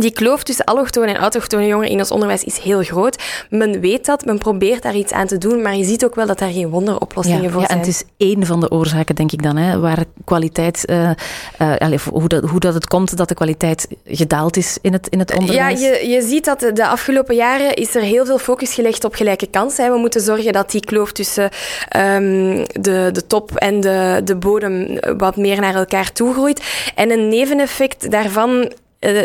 die 0.00 0.12
kloof 0.12 0.42
tussen 0.42 0.64
allochtone 0.64 1.06
en 1.06 1.16
autochtone 1.16 1.66
jongeren 1.66 1.92
in 1.92 1.98
ons 1.98 2.10
onderwijs 2.10 2.44
is 2.44 2.58
heel 2.58 2.82
groot. 2.82 3.22
Men 3.50 3.80
weet 3.80 4.06
dat, 4.06 4.24
men 4.24 4.38
probeert 4.38 4.82
daar 4.82 4.94
iets 4.94 5.12
aan 5.12 5.26
te 5.26 5.38
doen, 5.38 5.62
maar 5.62 5.76
je 5.76 5.84
ziet 5.84 6.04
ook 6.04 6.14
wel 6.14 6.26
dat 6.26 6.38
daar 6.38 6.50
geen 6.50 6.68
wonderoplossingen 6.68 7.50
voor 7.50 7.60
ja, 7.60 7.66
zijn. 7.66 7.80
En 7.80 7.86
het 7.86 7.94
is 7.94 8.04
één 8.16 8.46
van 8.46 8.60
de 8.60 8.70
oorzaken, 8.70 9.14
denk 9.14 9.32
ik 9.32 9.42
dan, 9.42 9.56
hè, 9.56 9.78
waar 9.78 10.04
kwaliteit, 10.24 10.84
uh, 10.90 11.10
uh, 11.58 11.98
hoe, 12.10 12.28
dat, 12.28 12.44
hoe 12.44 12.60
dat 12.60 12.74
het 12.74 12.86
komt 12.86 13.16
dat 13.16 13.28
de 13.28 13.34
kwaliteit 13.34 13.88
gedaald 14.04 14.56
is 14.56 14.78
in 14.82 14.92
het, 14.92 15.08
in 15.08 15.18
het 15.18 15.38
onderwijs. 15.38 15.80
Ja, 15.80 15.88
je, 15.88 16.08
je 16.08 16.22
ziet 16.22 16.44
dat 16.44 16.60
de 16.60 16.86
afgelopen 16.86 17.34
jaren 17.34 17.74
is 17.74 17.94
er 17.94 18.02
heel 18.02 18.26
veel 18.26 18.38
focus 18.38 18.74
gelegd 18.74 19.04
op 19.04 19.14
gelijke 19.14 19.46
kansen. 19.46 19.92
We 19.92 19.98
moeten 19.98 20.20
zorgen 20.20 20.52
dat 20.52 20.70
die 20.70 20.84
kloof 20.84 21.12
tussen 21.12 21.50
um, 21.96 22.64
de, 22.66 23.08
de 23.12 23.26
top 23.26 23.56
en 23.56 23.80
de, 23.80 24.20
de 24.24 24.36
bodem 24.36 24.98
wat 25.16 25.36
meer 25.36 25.60
naar 25.60 25.74
elkaar 25.74 26.12
toe 26.12 26.32
groeit. 26.32 26.62
En 26.94 27.10
een 27.10 27.28
neveneffect 27.28 28.10
daarvan 28.10 28.72
uh, 29.00 29.22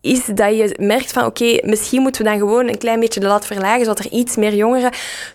is 0.00 0.24
dat 0.24 0.56
je 0.56 0.76
merkt 0.80 1.12
van 1.12 1.24
oké, 1.24 1.58
misschien 1.62 2.02
moeten 2.02 2.24
we 2.24 2.30
dan 2.30 2.38
gewoon 2.38 2.68
een 2.68 2.78
klein 2.78 3.00
beetje 3.00 3.20
de 3.20 3.26
lat 3.26 3.46
verlagen, 3.46 3.80
zodat 3.84 3.98
er 3.98 4.10
iets 4.10 4.36
meer 4.36 4.54
jongeren 4.54 4.90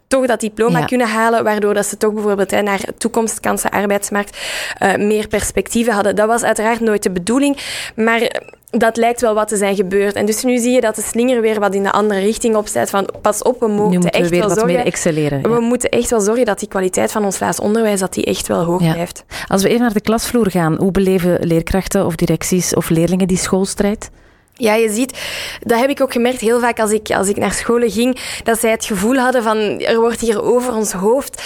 toch 0.07 0.25
dat 0.25 0.39
diploma 0.39 0.85
kunnen 0.85 1.07
halen, 1.07 1.43
waardoor 1.43 1.73
dat 1.73 1.85
ze 1.85 1.97
toch 1.97 2.13
bijvoorbeeld 2.13 2.51
hè, 2.51 2.61
naar 2.61 2.81
toekomstkansen 2.97 3.69
arbeidsmarkt 3.69 4.37
uh, 4.81 4.95
meer 4.95 5.27
perspectieven 5.27 5.93
hadden. 5.93 6.15
Dat 6.15 6.27
was 6.27 6.43
uiteraard 6.43 6.79
nooit 6.79 7.03
de 7.03 7.11
bedoeling, 7.11 7.57
maar 7.95 8.41
dat 8.69 8.97
lijkt 8.97 9.21
wel 9.21 9.33
wat 9.33 9.47
te 9.47 9.57
zijn 9.57 9.75
gebeurd. 9.75 10.15
En 10.15 10.25
dus 10.25 10.43
nu 10.43 10.57
zie 10.57 10.71
je 10.71 10.81
dat 10.81 10.95
de 10.95 11.01
slinger 11.01 11.41
weer 11.41 11.59
wat 11.59 11.75
in 11.75 11.83
de 11.83 11.91
andere 11.91 12.19
richting 12.19 12.55
opzet. 12.55 12.89
Van 12.89 13.09
pas 13.21 13.41
op, 13.41 13.59
we 13.59 13.67
moeten 13.67 14.09
echt 14.09 14.29
we 14.29 14.37
wel 14.37 14.47
wat 14.47 14.57
zorgen. 14.57 14.75
Meer 14.75 14.85
excelleren, 14.85 15.41
We 15.41 15.59
moeten 15.59 15.89
echt 15.89 16.09
wel 16.09 16.21
zorgen 16.21 16.45
dat 16.45 16.59
die 16.59 16.67
kwaliteit 16.67 17.11
van 17.11 17.25
ons 17.25 17.37
Vlaams 17.37 17.59
onderwijs 17.59 17.99
dat 17.99 18.13
die 18.13 18.25
echt 18.25 18.47
wel 18.47 18.63
hoog 18.63 18.77
blijft. 18.77 19.23
Als 19.47 19.63
we 19.63 19.69
even 19.69 19.81
naar 19.81 19.93
de 19.93 20.01
klasvloer 20.01 20.51
gaan, 20.51 20.75
hoe 20.77 20.91
beleven 20.91 21.47
leerkrachten 21.47 22.05
of 22.05 22.15
directies 22.15 22.73
of 22.73 22.89
leerlingen 22.89 23.27
die 23.27 23.37
schoolstrijd? 23.37 24.09
Ja, 24.55 24.73
je 24.73 24.89
ziet, 24.89 25.19
dat 25.61 25.79
heb 25.79 25.89
ik 25.89 26.01
ook 26.01 26.11
gemerkt 26.11 26.39
heel 26.39 26.59
vaak 26.59 26.79
als 26.79 26.91
ik, 26.91 27.09
als 27.09 27.27
ik 27.27 27.37
naar 27.37 27.53
scholen 27.53 27.91
ging, 27.91 28.19
dat 28.43 28.59
zij 28.59 28.71
het 28.71 28.85
gevoel 28.85 29.15
hadden 29.15 29.43
van 29.43 29.57
er 29.79 29.99
wordt 29.99 30.21
hier 30.21 30.43
over 30.43 30.75
ons 30.75 30.91
hoofd 30.91 31.41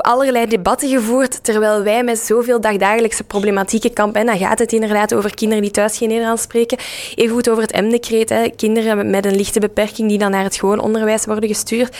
allerlei 0.00 0.46
debatten 0.46 0.88
gevoerd, 0.88 1.44
terwijl 1.44 1.82
wij 1.82 2.04
met 2.04 2.18
zoveel 2.18 2.60
dagdagelijkse 2.60 3.24
problematieken 3.24 3.92
kampen. 3.92 4.20
En 4.20 4.26
dan 4.26 4.38
gaat 4.38 4.58
het 4.58 4.72
inderdaad 4.72 5.14
over 5.14 5.34
kinderen 5.34 5.62
die 5.62 5.70
thuis 5.72 5.96
geen 5.96 6.08
Nederlands 6.08 6.42
spreken. 6.42 6.78
Even 7.14 7.34
goed 7.34 7.48
over 7.48 7.62
het 7.62 7.80
M-decreet, 7.80 8.52
kinderen 8.56 9.10
met 9.10 9.24
een 9.24 9.36
lichte 9.36 9.60
beperking 9.60 10.08
die 10.08 10.18
dan 10.18 10.30
naar 10.30 10.44
het 10.44 10.56
gewoon 10.56 10.80
onderwijs 10.80 11.24
worden 11.24 11.48
gestuurd. 11.48 11.96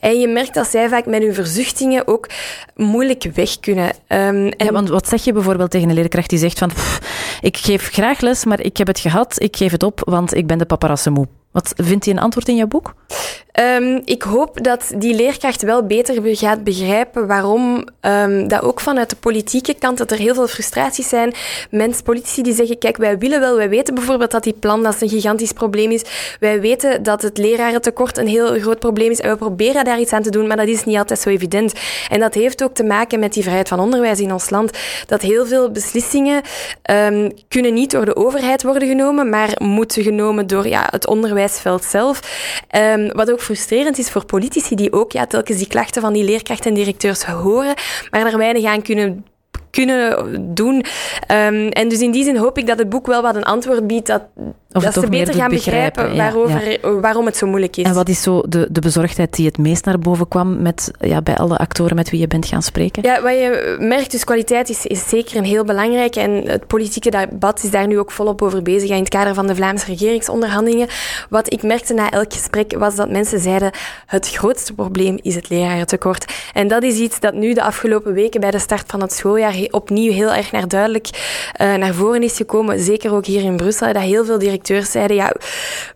En 0.00 0.20
je 0.20 0.28
merkt 0.28 0.54
dat 0.54 0.66
zij 0.66 0.88
vaak 0.88 1.06
met 1.06 1.22
hun 1.22 1.34
verzuchtingen 1.34 2.08
ook 2.08 2.28
moeilijk 2.74 3.24
weg 3.34 3.60
kunnen. 3.60 3.86
Um, 4.08 4.48
en... 4.48 4.72
want 4.72 4.88
wat 4.88 5.08
zeg 5.08 5.24
je 5.24 5.32
bijvoorbeeld 5.32 5.70
tegen 5.70 5.88
een 5.88 5.94
leerkracht 5.94 6.30
die 6.30 6.38
zegt 6.38 6.58
van 6.58 6.70
ik 7.46 7.56
geef 7.56 7.88
graag 7.88 8.20
les, 8.20 8.44
maar 8.44 8.60
ik 8.60 8.76
heb 8.76 8.86
het 8.86 8.98
gehad, 8.98 9.42
ik 9.42 9.56
geef 9.56 9.72
het 9.72 9.82
op 9.82 10.00
want 10.04 10.34
ik 10.34 10.46
ben 10.46 10.58
de 10.58 10.66
paparazzen 10.66 11.12
moe. 11.12 11.26
Wat 11.52 11.72
vindt 11.76 12.04
hij 12.04 12.14
een 12.14 12.20
antwoord 12.20 12.48
in 12.48 12.56
jouw 12.56 12.66
boek? 12.66 12.94
Um, 13.60 14.02
ik 14.04 14.22
hoop 14.22 14.62
dat 14.62 14.92
die 14.96 15.14
leerkracht 15.14 15.62
wel 15.62 15.86
beter 15.86 16.36
gaat 16.36 16.64
begrijpen 16.64 17.26
waarom 17.26 17.84
um, 18.00 18.48
dat 18.48 18.62
ook 18.62 18.80
vanuit 18.80 19.10
de 19.10 19.16
politieke 19.16 19.74
kant 19.74 19.98
dat 19.98 20.10
er 20.10 20.18
heel 20.18 20.34
veel 20.34 20.46
frustraties 20.46 21.08
zijn. 21.08 21.34
Mensen, 21.70 22.04
politici 22.04 22.42
die 22.42 22.54
zeggen, 22.54 22.78
kijk, 22.78 22.96
wij 22.96 23.18
willen 23.18 23.40
wel, 23.40 23.56
wij 23.56 23.68
weten 23.68 23.94
bijvoorbeeld 23.94 24.30
dat 24.30 24.42
die 24.42 24.52
plan 24.52 24.82
dat 24.82 25.00
een 25.00 25.08
gigantisch 25.08 25.52
probleem 25.52 25.90
is. 25.90 26.02
Wij 26.40 26.60
weten 26.60 27.02
dat 27.02 27.22
het 27.22 27.38
lerarentekort 27.38 28.18
een 28.18 28.26
heel 28.26 28.60
groot 28.60 28.78
probleem 28.78 29.10
is 29.10 29.20
en 29.20 29.30
we 29.30 29.36
proberen 29.36 29.84
daar 29.84 30.00
iets 30.00 30.12
aan 30.12 30.22
te 30.22 30.30
doen, 30.30 30.46
maar 30.46 30.56
dat 30.56 30.68
is 30.68 30.84
niet 30.84 30.96
altijd 30.96 31.20
zo 31.20 31.28
evident. 31.28 31.72
En 32.10 32.20
dat 32.20 32.34
heeft 32.34 32.62
ook 32.62 32.74
te 32.74 32.84
maken 32.84 33.20
met 33.20 33.32
die 33.32 33.42
vrijheid 33.42 33.68
van 33.68 33.80
onderwijs 33.80 34.20
in 34.20 34.32
ons 34.32 34.50
land. 34.50 34.78
Dat 35.06 35.22
heel 35.22 35.46
veel 35.46 35.70
beslissingen 35.70 36.42
um, 36.90 37.32
kunnen 37.48 37.74
niet 37.74 37.90
door 37.90 38.04
de 38.04 38.16
overheid 38.16 38.62
worden 38.62 38.88
genomen, 38.88 39.28
maar 39.28 39.54
moeten 39.58 40.02
genomen 40.02 40.46
door 40.46 40.68
ja, 40.68 40.86
het 40.90 41.06
onderwijsveld 41.46 41.84
zelf. 41.84 42.20
Um, 42.76 43.12
wat 43.12 43.30
ook 43.30 43.40
frustrerend 43.40 43.98
is 43.98 44.10
voor 44.10 44.24
politici 44.24 44.74
die 44.74 44.92
ook 44.92 45.12
ja, 45.12 45.26
telkens 45.26 45.58
die 45.58 45.66
klachten 45.66 46.02
van 46.02 46.12
die 46.12 46.24
leerkrachten 46.24 46.70
en 46.70 46.76
directeurs 46.76 47.24
horen, 47.24 47.74
maar 48.10 48.26
er 48.26 48.38
weinig 48.38 48.64
aan 48.64 48.82
kunnen 48.82 49.26
kunnen 49.76 50.54
doen. 50.54 50.74
Um, 50.74 51.68
en 51.68 51.88
dus 51.88 52.00
in 52.00 52.10
die 52.10 52.24
zin 52.24 52.36
hoop 52.36 52.58
ik 52.58 52.66
dat 52.66 52.78
het 52.78 52.88
boek 52.88 53.06
wel 53.06 53.22
wat 53.22 53.36
een 53.36 53.44
antwoord 53.44 53.86
biedt 53.86 54.06
dat, 54.06 54.22
of 54.72 54.82
dat 54.82 54.94
ze 54.94 55.08
beter 55.08 55.34
gaan 55.34 55.50
begrijpen, 55.50 56.16
waarover, 56.16 56.78
waarom 57.00 57.26
het 57.26 57.36
zo 57.36 57.46
moeilijk 57.46 57.76
is. 57.76 57.84
En 57.84 57.94
wat 57.94 58.08
is 58.08 58.22
zo 58.22 58.42
de, 58.48 58.68
de 58.70 58.80
bezorgdheid 58.80 59.34
die 59.36 59.46
het 59.46 59.58
meest 59.58 59.84
naar 59.84 59.98
boven 59.98 60.28
kwam 60.28 60.62
met, 60.62 60.90
ja, 61.00 61.22
bij 61.22 61.36
alle 61.36 61.56
actoren 61.56 61.96
met 61.96 62.10
wie 62.10 62.20
je 62.20 62.26
bent 62.26 62.46
gaan 62.46 62.62
spreken? 62.62 63.02
Ja, 63.02 63.22
wat 63.22 63.32
je 63.32 63.76
merkt, 63.80 64.10
dus 64.10 64.24
kwaliteit 64.24 64.68
is, 64.68 64.86
is 64.86 65.08
zeker 65.08 65.36
een 65.36 65.44
heel 65.44 65.64
belangrijk. 65.64 66.16
En 66.16 66.30
het 66.30 66.66
politieke 66.66 67.10
debat 67.10 67.62
is 67.62 67.70
daar 67.70 67.86
nu 67.86 67.98
ook 67.98 68.10
volop 68.10 68.42
over 68.42 68.62
bezig. 68.62 68.90
in 68.90 68.98
het 68.98 69.08
kader 69.08 69.34
van 69.34 69.46
de 69.46 69.54
Vlaamse 69.54 69.86
regeringsonderhandelingen. 69.86 70.88
Wat 71.30 71.52
ik 71.52 71.62
merkte 71.62 71.94
na 71.94 72.10
elk 72.10 72.32
gesprek 72.32 72.78
was 72.78 72.94
dat 72.94 73.10
mensen 73.10 73.40
zeiden: 73.40 73.70
het 74.06 74.30
grootste 74.30 74.74
probleem 74.74 75.18
is 75.22 75.34
het 75.34 75.48
lerarentekort. 75.48 76.32
En 76.52 76.68
dat 76.68 76.82
is 76.82 76.98
iets 76.98 77.20
dat 77.20 77.34
nu 77.34 77.54
de 77.54 77.62
afgelopen 77.62 78.12
weken 78.12 78.40
bij 78.40 78.50
de 78.50 78.58
start 78.58 78.84
van 78.86 79.00
het 79.00 79.12
schooljaar 79.12 79.54
opnieuw 79.70 80.12
heel 80.12 80.32
erg 80.32 80.52
naar 80.52 80.68
duidelijk 80.68 81.08
uh, 81.60 81.74
naar 81.74 81.94
voren 81.94 82.22
is 82.22 82.36
gekomen, 82.36 82.78
zeker 82.78 83.12
ook 83.12 83.26
hier 83.26 83.42
in 83.42 83.56
Brussel, 83.56 83.92
dat 83.92 84.02
heel 84.02 84.24
veel 84.24 84.38
directeurs 84.38 84.90
zeiden, 84.90 85.16
ja, 85.16 85.32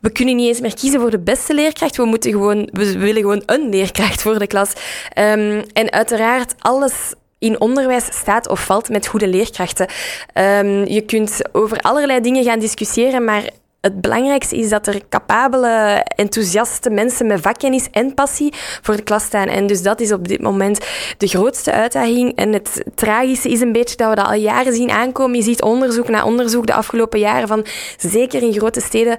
we 0.00 0.10
kunnen 0.10 0.36
niet 0.36 0.48
eens 0.48 0.60
meer 0.60 0.74
kiezen 0.74 1.00
voor 1.00 1.10
de 1.10 1.18
beste 1.18 1.54
leerkracht, 1.54 1.96
we, 1.96 2.04
moeten 2.04 2.30
gewoon, 2.30 2.68
we 2.72 2.98
willen 2.98 3.22
gewoon 3.22 3.42
een 3.46 3.68
leerkracht 3.68 4.22
voor 4.22 4.38
de 4.38 4.46
klas. 4.46 4.72
Um, 5.18 5.62
en 5.72 5.92
uiteraard, 5.92 6.54
alles 6.58 6.92
in 7.38 7.60
onderwijs 7.60 8.04
staat 8.04 8.48
of 8.48 8.64
valt 8.64 8.88
met 8.88 9.06
goede 9.06 9.28
leerkrachten. 9.28 9.86
Um, 10.34 10.86
je 10.86 11.00
kunt 11.00 11.40
over 11.52 11.78
allerlei 11.78 12.20
dingen 12.20 12.44
gaan 12.44 12.58
discussiëren, 12.58 13.24
maar 13.24 13.42
het 13.80 14.00
belangrijkste 14.00 14.56
is 14.56 14.68
dat 14.68 14.86
er 14.86 15.00
capabele, 15.08 16.04
enthousiaste 16.16 16.90
mensen 16.90 17.26
met 17.26 17.40
vakkennis 17.40 17.88
en 17.90 18.14
passie 18.14 18.54
voor 18.82 18.96
de 18.96 19.02
klas 19.02 19.24
staan. 19.24 19.48
En 19.48 19.66
dus 19.66 19.82
dat 19.82 20.00
is 20.00 20.12
op 20.12 20.28
dit 20.28 20.40
moment 20.40 20.86
de 21.18 21.26
grootste 21.26 21.72
uitdaging. 21.72 22.36
En 22.36 22.52
het 22.52 22.84
tragische 22.94 23.48
is 23.48 23.60
een 23.60 23.72
beetje 23.72 23.96
dat 23.96 24.08
we 24.08 24.14
dat 24.14 24.26
al 24.26 24.34
jaren 24.34 24.74
zien 24.74 24.90
aankomen. 24.90 25.36
Je 25.36 25.42
ziet 25.42 25.62
onderzoek 25.62 26.08
na 26.08 26.24
onderzoek 26.24 26.66
de 26.66 26.74
afgelopen 26.74 27.18
jaren 27.18 27.48
van, 27.48 27.66
zeker 27.96 28.42
in 28.42 28.52
grote 28.52 28.80
steden, 28.80 29.16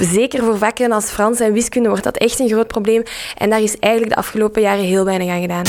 zeker 0.00 0.44
voor 0.44 0.58
vakken 0.58 0.92
als 0.92 1.10
Frans 1.10 1.40
en 1.40 1.52
wiskunde, 1.52 1.88
wordt 1.88 2.04
dat 2.04 2.16
echt 2.16 2.38
een 2.38 2.48
groot 2.48 2.66
probleem. 2.66 3.02
En 3.36 3.50
daar 3.50 3.62
is 3.62 3.78
eigenlijk 3.78 4.14
de 4.14 4.20
afgelopen 4.20 4.62
jaren 4.62 4.84
heel 4.84 5.04
weinig 5.04 5.30
aan 5.30 5.40
gedaan. 5.40 5.64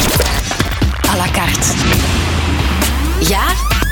À 1.09 1.17
la 1.17 1.31
carte. 1.31 1.73
Ja? 3.19 3.45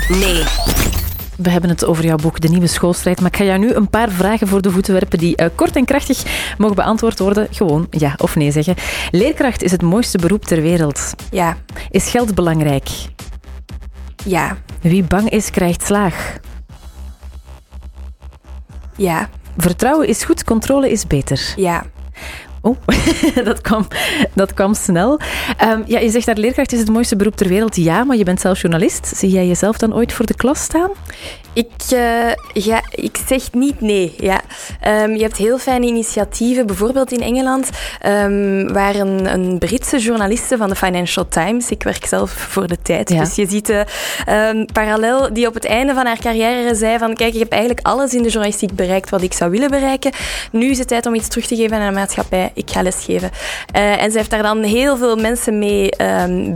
Nee. 0.08 0.91
We 1.36 1.50
hebben 1.50 1.70
het 1.70 1.84
over 1.84 2.04
jouw 2.04 2.16
boek 2.16 2.40
De 2.40 2.48
Nieuwe 2.48 2.66
Schoolstrijd. 2.66 3.20
Maar 3.20 3.30
ik 3.30 3.36
ga 3.36 3.44
jou 3.44 3.58
nu 3.58 3.72
een 3.72 3.88
paar 3.90 4.10
vragen 4.10 4.48
voor 4.48 4.62
de 4.62 4.70
voeten 4.70 4.92
werpen 4.92 5.18
die 5.18 5.40
uh, 5.42 5.46
kort 5.54 5.76
en 5.76 5.84
krachtig 5.84 6.54
mogen 6.58 6.76
beantwoord 6.76 7.18
worden. 7.18 7.48
Gewoon 7.50 7.86
ja 7.90 8.14
of 8.18 8.36
nee 8.36 8.50
zeggen. 8.50 8.74
Leerkracht 9.10 9.62
is 9.62 9.70
het 9.70 9.82
mooiste 9.82 10.18
beroep 10.18 10.44
ter 10.44 10.62
wereld. 10.62 11.14
Ja. 11.30 11.56
Is 11.90 12.10
geld 12.10 12.34
belangrijk? 12.34 12.88
Ja. 14.24 14.56
Wie 14.80 15.02
bang 15.02 15.30
is, 15.30 15.50
krijgt 15.50 15.84
slaag. 15.84 16.38
Ja. 18.96 19.28
Vertrouwen 19.56 20.08
is 20.08 20.24
goed, 20.24 20.44
controle 20.44 20.90
is 20.90 21.06
beter. 21.06 21.52
Ja. 21.56 21.84
Oh, 22.64 22.76
dat 23.44 23.60
kwam, 23.60 23.86
dat 24.34 24.54
kwam 24.54 24.74
snel. 24.74 25.20
Um, 25.62 25.82
ja, 25.86 25.98
je 25.98 26.10
zegt 26.10 26.26
dat 26.26 26.38
leerkracht 26.38 26.72
is 26.72 26.78
het 26.78 26.88
mooiste 26.88 27.16
beroep 27.16 27.36
ter 27.36 27.48
wereld. 27.48 27.76
Ja, 27.76 28.04
maar 28.04 28.16
je 28.16 28.24
bent 28.24 28.40
zelf 28.40 28.60
journalist. 28.60 29.12
Zie 29.16 29.30
jij 29.30 29.46
jezelf 29.46 29.78
dan 29.78 29.94
ooit 29.94 30.12
voor 30.12 30.26
de 30.26 30.34
klas 30.34 30.62
staan? 30.62 30.90
Ik, 31.54 31.70
uh, 31.92 32.32
ja, 32.52 32.82
ik 32.90 33.18
zeg 33.26 33.52
niet 33.52 33.80
nee. 33.80 34.14
Ja. 34.18 34.40
Um, 34.86 35.14
je 35.14 35.22
hebt 35.22 35.36
heel 35.36 35.58
fijne 35.58 35.86
initiatieven, 35.86 36.66
bijvoorbeeld 36.66 37.12
in 37.12 37.20
Engeland, 37.20 37.68
um, 38.06 38.72
waar 38.72 38.94
een, 38.94 39.32
een, 39.32 39.58
Britse 39.58 39.98
journaliste 39.98 40.56
van 40.56 40.68
de 40.68 40.74
Financial 40.74 41.28
Times, 41.28 41.70
ik 41.70 41.82
werk 41.82 42.06
zelf 42.06 42.30
voor 42.30 42.66
de 42.66 42.82
tijd, 42.82 43.10
ja. 43.10 43.20
dus 43.20 43.34
je 43.34 43.46
ziet 43.48 43.70
uh, 43.70 43.80
um, 44.48 44.66
parallel, 44.66 45.32
die 45.32 45.46
op 45.46 45.54
het 45.54 45.64
einde 45.64 45.94
van 45.94 46.06
haar 46.06 46.18
carrière 46.18 46.74
zei 46.74 46.98
van 46.98 47.14
kijk, 47.14 47.32
ik 47.32 47.38
heb 47.38 47.52
eigenlijk 47.52 47.86
alles 47.86 48.14
in 48.14 48.22
de 48.22 48.28
journalistiek 48.28 48.72
bereikt 48.72 49.10
wat 49.10 49.22
ik 49.22 49.32
zou 49.32 49.50
willen 49.50 49.70
bereiken. 49.70 50.12
Nu 50.52 50.66
is 50.66 50.78
het 50.78 50.88
tijd 50.88 51.06
om 51.06 51.14
iets 51.14 51.28
terug 51.28 51.46
te 51.46 51.56
geven 51.56 51.76
aan 51.76 51.86
de 51.86 51.98
maatschappij. 51.98 52.50
Ik 52.54 52.70
ga 52.70 52.82
lesgeven. 52.82 53.30
Uh, 53.76 54.02
en 54.02 54.10
ze 54.10 54.16
heeft 54.16 54.30
daar 54.30 54.42
dan 54.42 54.62
heel 54.62 54.96
veel 54.96 55.16
mensen 55.16 55.58
mee 55.58 55.90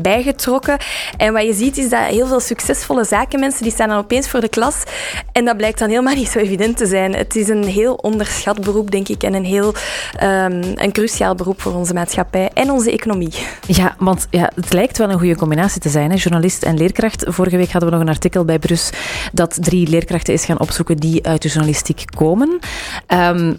bijgetrokken. 0.02 0.76
En 1.16 1.32
wat 1.32 1.42
je 1.42 1.52
ziet 1.52 1.78
is 1.78 1.88
dat 1.88 2.00
heel 2.00 2.26
veel 2.26 2.40
succesvolle 2.40 3.04
zakenmensen, 3.04 3.62
die 3.62 3.72
staan 3.72 3.88
dan 3.88 3.98
opeens 3.98 4.28
voor 4.28 4.40
de 4.40 4.48
klas 4.48 4.84
en 5.32 5.44
dat 5.44 5.56
blijkt 5.56 5.78
dan 5.78 5.88
helemaal 5.88 6.14
niet 6.14 6.28
zo 6.28 6.38
evident 6.38 6.76
te 6.76 6.86
zijn. 6.86 7.14
Het 7.14 7.36
is 7.36 7.48
een 7.48 7.64
heel 7.64 7.94
onderschat 7.94 8.60
beroep, 8.60 8.90
denk 8.90 9.08
ik, 9.08 9.22
en 9.22 9.34
een 9.34 9.44
heel 9.44 9.74
um, 10.22 10.62
een 10.74 10.92
cruciaal 10.92 11.34
beroep 11.34 11.60
voor 11.60 11.74
onze 11.74 11.94
maatschappij 11.94 12.50
en 12.54 12.70
onze 12.70 12.90
economie. 12.90 13.34
Ja, 13.66 13.94
want 13.98 14.26
ja, 14.30 14.50
het 14.54 14.72
lijkt 14.72 14.98
wel 14.98 15.10
een 15.10 15.18
goede 15.18 15.36
combinatie 15.36 15.80
te 15.80 15.88
zijn, 15.88 16.10
hè? 16.10 16.16
journalist 16.16 16.62
en 16.62 16.76
leerkracht. 16.76 17.24
Vorige 17.26 17.56
week 17.56 17.70
hadden 17.70 17.90
we 17.90 17.96
nog 17.96 18.04
een 18.04 18.12
artikel 18.12 18.44
bij 18.44 18.58
Brus 18.58 18.90
dat 19.32 19.58
drie 19.60 19.88
leerkrachten 19.88 20.34
is 20.34 20.44
gaan 20.44 20.60
opzoeken 20.60 20.96
die 20.96 21.26
uit 21.26 21.42
de 21.42 21.48
journalistiek 21.48 22.04
komen. 22.16 22.58
Um, 23.08 23.58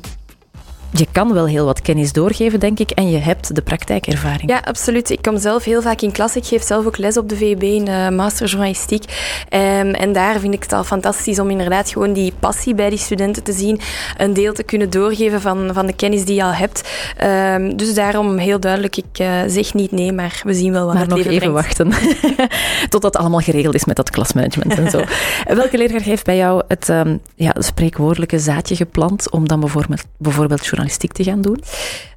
je 0.91 1.07
kan 1.11 1.33
wel 1.33 1.45
heel 1.45 1.65
wat 1.65 1.81
kennis 1.81 2.11
doorgeven, 2.11 2.59
denk 2.59 2.79
ik, 2.79 2.91
en 2.91 3.09
je 3.09 3.17
hebt 3.17 3.55
de 3.55 3.61
praktijkervaring. 3.61 4.49
Ja, 4.49 4.61
absoluut. 4.65 5.09
Ik 5.09 5.21
kom 5.21 5.37
zelf 5.37 5.63
heel 5.63 5.81
vaak 5.81 6.01
in 6.01 6.11
klas. 6.11 6.35
Ik 6.35 6.45
geef 6.45 6.63
zelf 6.63 6.85
ook 6.85 6.97
les 6.97 7.17
op 7.17 7.29
de 7.29 7.35
VUB 7.35 7.63
in 7.63 7.85
de 7.85 8.09
master 8.11 8.47
journalistiek. 8.47 9.03
Um, 9.03 9.93
en 9.93 10.13
daar 10.13 10.39
vind 10.39 10.53
ik 10.53 10.63
het 10.63 10.73
al 10.73 10.83
fantastisch 10.83 11.39
om 11.39 11.49
inderdaad 11.49 11.89
gewoon 11.89 12.13
die 12.13 12.33
passie 12.39 12.75
bij 12.75 12.89
die 12.89 12.99
studenten 12.99 13.43
te 13.43 13.51
zien, 13.51 13.79
een 14.17 14.33
deel 14.33 14.53
te 14.53 14.63
kunnen 14.63 14.89
doorgeven 14.89 15.41
van, 15.41 15.69
van 15.73 15.85
de 15.85 15.95
kennis 15.95 16.25
die 16.25 16.35
je 16.35 16.43
al 16.43 16.53
hebt. 16.53 16.89
Um, 17.23 17.77
dus 17.77 17.93
daarom 17.93 18.37
heel 18.37 18.59
duidelijk, 18.59 18.97
ik 18.97 19.19
uh, 19.19 19.41
zeg 19.47 19.73
niet 19.73 19.91
nee, 19.91 20.11
maar 20.11 20.41
we 20.43 20.53
zien 20.53 20.71
wel 20.71 20.85
wat 20.85 20.93
maar 20.93 21.01
het 21.01 21.09
nog 21.09 21.17
leven 21.17 21.31
even 21.31 21.51
brengt. 21.51 21.77
wachten, 21.77 22.09
totdat 22.89 23.13
het 23.13 23.21
allemaal 23.21 23.39
geregeld 23.39 23.75
is 23.75 23.85
met 23.85 23.95
dat 23.95 24.09
klasmanagement 24.09 24.77
en 24.77 24.89
zo. 24.89 25.01
Welke 25.61 25.77
leerkracht 25.77 26.05
heeft 26.05 26.25
bij 26.25 26.37
jou 26.37 26.63
het 26.67 26.89
um, 26.89 27.19
ja, 27.35 27.53
spreekwoordelijke 27.57 28.39
zaadje 28.39 28.75
geplant 28.75 29.31
om 29.31 29.47
dan 29.47 29.59
bijvoorbeeld, 29.59 30.03
bijvoorbeeld 30.17 30.65
journalistiek 30.77 31.11
te 31.11 31.23
gaan 31.23 31.41
doen? 31.41 31.63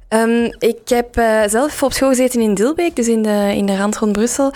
Um, 0.09 0.55
ik 0.59 0.79
heb 0.85 1.17
uh, 1.17 1.41
zelf 1.47 1.83
op 1.83 1.93
school 1.93 2.09
gezeten 2.09 2.41
in 2.41 2.53
Dilbeek, 2.53 2.95
dus 2.95 3.07
in 3.07 3.21
de, 3.21 3.53
in 3.55 3.65
de 3.65 3.77
rand 3.77 3.97
rond 3.97 4.11
Brussel. 4.11 4.53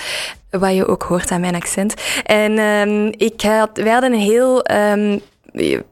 Wat 0.50 0.76
je 0.76 0.88
ook 0.88 1.04
hoort 1.04 1.32
aan 1.32 1.42
mijn 1.42 1.56
accent. 1.56 1.94
En 2.24 2.60
um, 2.60 3.14
ik 3.18 3.42
had, 3.42 3.70
wij 3.74 3.92
hadden 3.92 4.14
een 4.14 4.20
heel 4.20 4.72
um, 4.72 5.22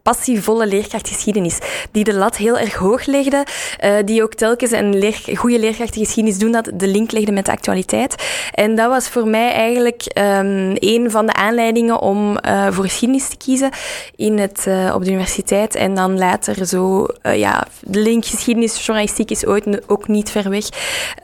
passievolle 0.03 0.67
leerkrachtgeschiedenis. 0.67 1.57
Die 1.91 2.03
de 2.03 2.13
lat 2.13 2.37
heel 2.37 2.57
erg 2.57 2.73
hoog 2.73 3.05
legde. 3.05 3.45
Uh, 3.83 3.95
die 4.05 4.23
ook 4.23 4.33
telkens 4.33 4.71
een 4.71 4.97
leer, 4.97 5.21
goede 5.35 5.59
leerkrachtgeschiedenis 5.59 6.37
doen 6.37 6.51
dat 6.51 6.71
de 6.73 6.87
link 6.87 7.11
legde 7.11 7.31
met 7.31 7.45
de 7.45 7.51
actualiteit. 7.51 8.15
En 8.53 8.75
dat 8.75 8.89
was 8.89 9.07
voor 9.07 9.27
mij 9.27 9.51
eigenlijk 9.51 10.03
um, 10.17 10.71
een 10.75 11.11
van 11.11 11.25
de 11.25 11.33
aanleidingen 11.33 11.99
om 11.99 12.37
uh, 12.45 12.67
voor 12.71 12.83
geschiedenis 12.83 13.27
te 13.27 13.37
kiezen 13.37 13.69
in 14.15 14.37
het, 14.37 14.65
uh, 14.67 14.91
op 14.95 15.03
de 15.03 15.09
universiteit. 15.09 15.75
En 15.75 15.95
dan 15.95 16.17
later 16.17 16.65
zo, 16.65 17.07
ja, 17.21 17.67
de 17.81 17.99
link 17.99 18.25
geschiedenis-journalistiek 18.25 19.31
is 19.31 19.45
ooit 19.45 19.89
ook 19.89 20.07
niet 20.07 20.31
ver 20.31 20.49
weg. 20.49 20.65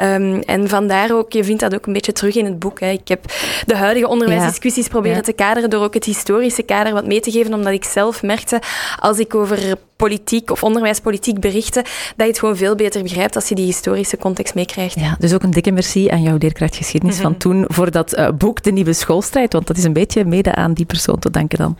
Um, 0.01 0.41
en 0.41 0.69
vandaar 0.69 1.15
ook, 1.15 1.31
je 1.31 1.43
vindt 1.43 1.62
dat 1.62 1.75
ook 1.75 1.86
een 1.86 1.93
beetje 1.93 2.12
terug 2.12 2.36
in 2.36 2.46
het 2.46 2.60
boek. 2.60 2.79
Hè. 2.79 2.89
Ik 2.89 3.08
heb 3.08 3.25
de 3.65 3.75
huidige 3.75 4.08
onderwijsdiscussies 4.08 4.84
ja. 4.84 4.89
proberen 4.89 5.17
ja. 5.17 5.24
te 5.24 5.34
kaderen 5.34 5.69
door 5.69 5.84
ook 5.84 5.93
het 5.93 6.05
historische 6.05 6.63
kader 6.63 6.93
wat 6.93 7.05
mee 7.05 7.19
te 7.19 7.31
geven, 7.31 7.53
omdat 7.53 7.74
ik 7.74 7.84
zelf 7.84 8.24
merkte, 8.29 8.62
als 9.00 9.19
ik 9.19 9.36
over 9.36 9.77
politiek 9.95 10.51
of 10.51 10.63
onderwijspolitiek 10.63 11.39
berichten, 11.39 11.83
dat 11.83 11.91
je 12.15 12.24
het 12.24 12.39
gewoon 12.39 12.57
veel 12.57 12.75
beter 12.75 13.03
begrijpt 13.03 13.36
als 13.36 13.50
je 13.50 13.55
die 13.55 13.65
historische 13.65 14.17
context 14.17 14.55
meekrijgt. 14.55 15.00
Ja, 15.00 15.15
dus 15.19 15.33
ook 15.33 15.43
een 15.43 15.51
dikke 15.51 15.71
merci 15.71 16.09
aan 16.09 16.21
jouw 16.21 16.38
leerkrachtgeschiedenis 16.39 17.15
mm 17.15 17.21
-hmm. 17.21 17.31
van 17.31 17.39
toen 17.39 17.65
voor 17.67 17.91
dat 17.91 18.17
uh, 18.17 18.29
boek 18.31 18.63
De 18.63 18.71
Nieuwe 18.71 18.93
Schoolstrijd, 18.93 19.53
want 19.53 19.67
dat 19.67 19.77
is 19.77 19.83
een 19.83 19.93
beetje 19.93 20.25
mede 20.25 20.55
aan 20.55 20.74
die 20.74 20.86
persoon 20.86 21.19
te 21.19 21.31
danken 21.31 21.57
dan. 21.57 21.77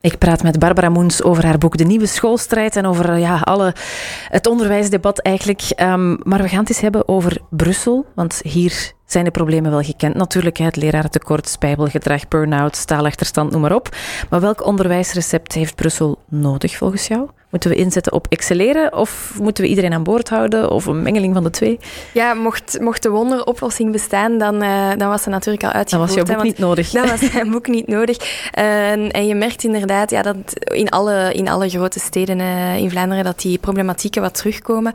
Ik 0.00 0.18
praat 0.18 0.42
met 0.42 0.58
Barbara 0.58 0.88
Moens 0.88 1.22
over 1.22 1.44
haar 1.44 1.58
boek 1.58 1.76
De 1.76 1.84
Nieuwe 1.84 2.06
Schoolstrijd 2.06 2.76
en 2.76 2.86
over 2.86 3.16
ja, 3.16 3.38
alle, 3.38 3.74
het 4.28 4.46
onderwijsdebat 4.46 5.18
eigenlijk. 5.18 5.62
Um, 5.76 6.18
maar 6.22 6.42
we 6.42 6.48
gaan 6.48 6.58
het 6.58 6.68
eens 6.68 6.80
hebben 6.80 7.08
over 7.08 7.38
Brussel, 7.50 8.06
want 8.14 8.40
hier 8.42 8.92
zijn 9.06 9.24
de 9.24 9.30
problemen 9.30 9.70
wel 9.70 9.82
gekend. 9.82 10.14
Natuurlijk, 10.14 10.56
het 10.56 10.76
lerarentekort, 10.76 11.48
spijbelgedrag, 11.48 12.28
burn-out, 12.28 12.86
taalachterstand, 12.86 13.50
noem 13.50 13.60
maar 13.60 13.74
op. 13.74 13.96
Maar 14.30 14.40
welk 14.40 14.66
onderwijsrecept 14.66 15.52
heeft 15.52 15.74
Brussel 15.74 16.18
nodig 16.28 16.76
volgens 16.76 17.06
jou? 17.06 17.28
Moeten 17.50 17.70
we 17.70 17.76
inzetten 17.76 18.12
op 18.12 18.26
excelleren 18.28 18.92
of 18.92 19.38
moeten 19.40 19.64
we 19.64 19.70
iedereen 19.70 19.92
aan 19.92 20.02
boord 20.02 20.28
houden 20.28 20.70
of 20.70 20.86
een 20.86 21.02
mengeling 21.02 21.34
van 21.34 21.42
de 21.42 21.50
twee? 21.50 21.78
Ja, 22.12 22.34
mocht, 22.34 22.80
mocht 22.80 23.02
de 23.02 23.10
wonderoplossing 23.10 23.92
bestaan, 23.92 24.38
dan, 24.38 24.62
uh, 24.62 24.90
dan 24.96 25.08
was 25.08 25.22
ze 25.22 25.28
natuurlijk 25.28 25.64
al 25.64 25.70
uitgevoerd. 25.70 26.08
Dan 26.08 26.16
was 26.16 26.28
je 26.28 26.34
boek 26.34 26.44
niet 26.44 26.58
nodig. 26.58 26.90
Dan 26.90 27.08
was 27.08 27.32
mijn 27.32 27.50
boek 27.50 27.66
niet 27.66 27.86
nodig. 27.86 28.16
Uh, 28.58 28.90
en 28.90 29.26
je 29.26 29.34
merkt 29.34 29.64
inderdaad 29.64 30.10
ja, 30.10 30.22
dat 30.22 30.36
in 30.64 30.88
alle, 30.88 31.32
in 31.32 31.48
alle 31.48 31.68
grote 31.68 32.00
steden 32.00 32.38
uh, 32.38 32.76
in 32.76 32.90
Vlaanderen 32.90 33.24
dat 33.24 33.40
die 33.40 33.58
problematieken 33.58 34.22
wat 34.22 34.34
terugkomen. 34.34 34.92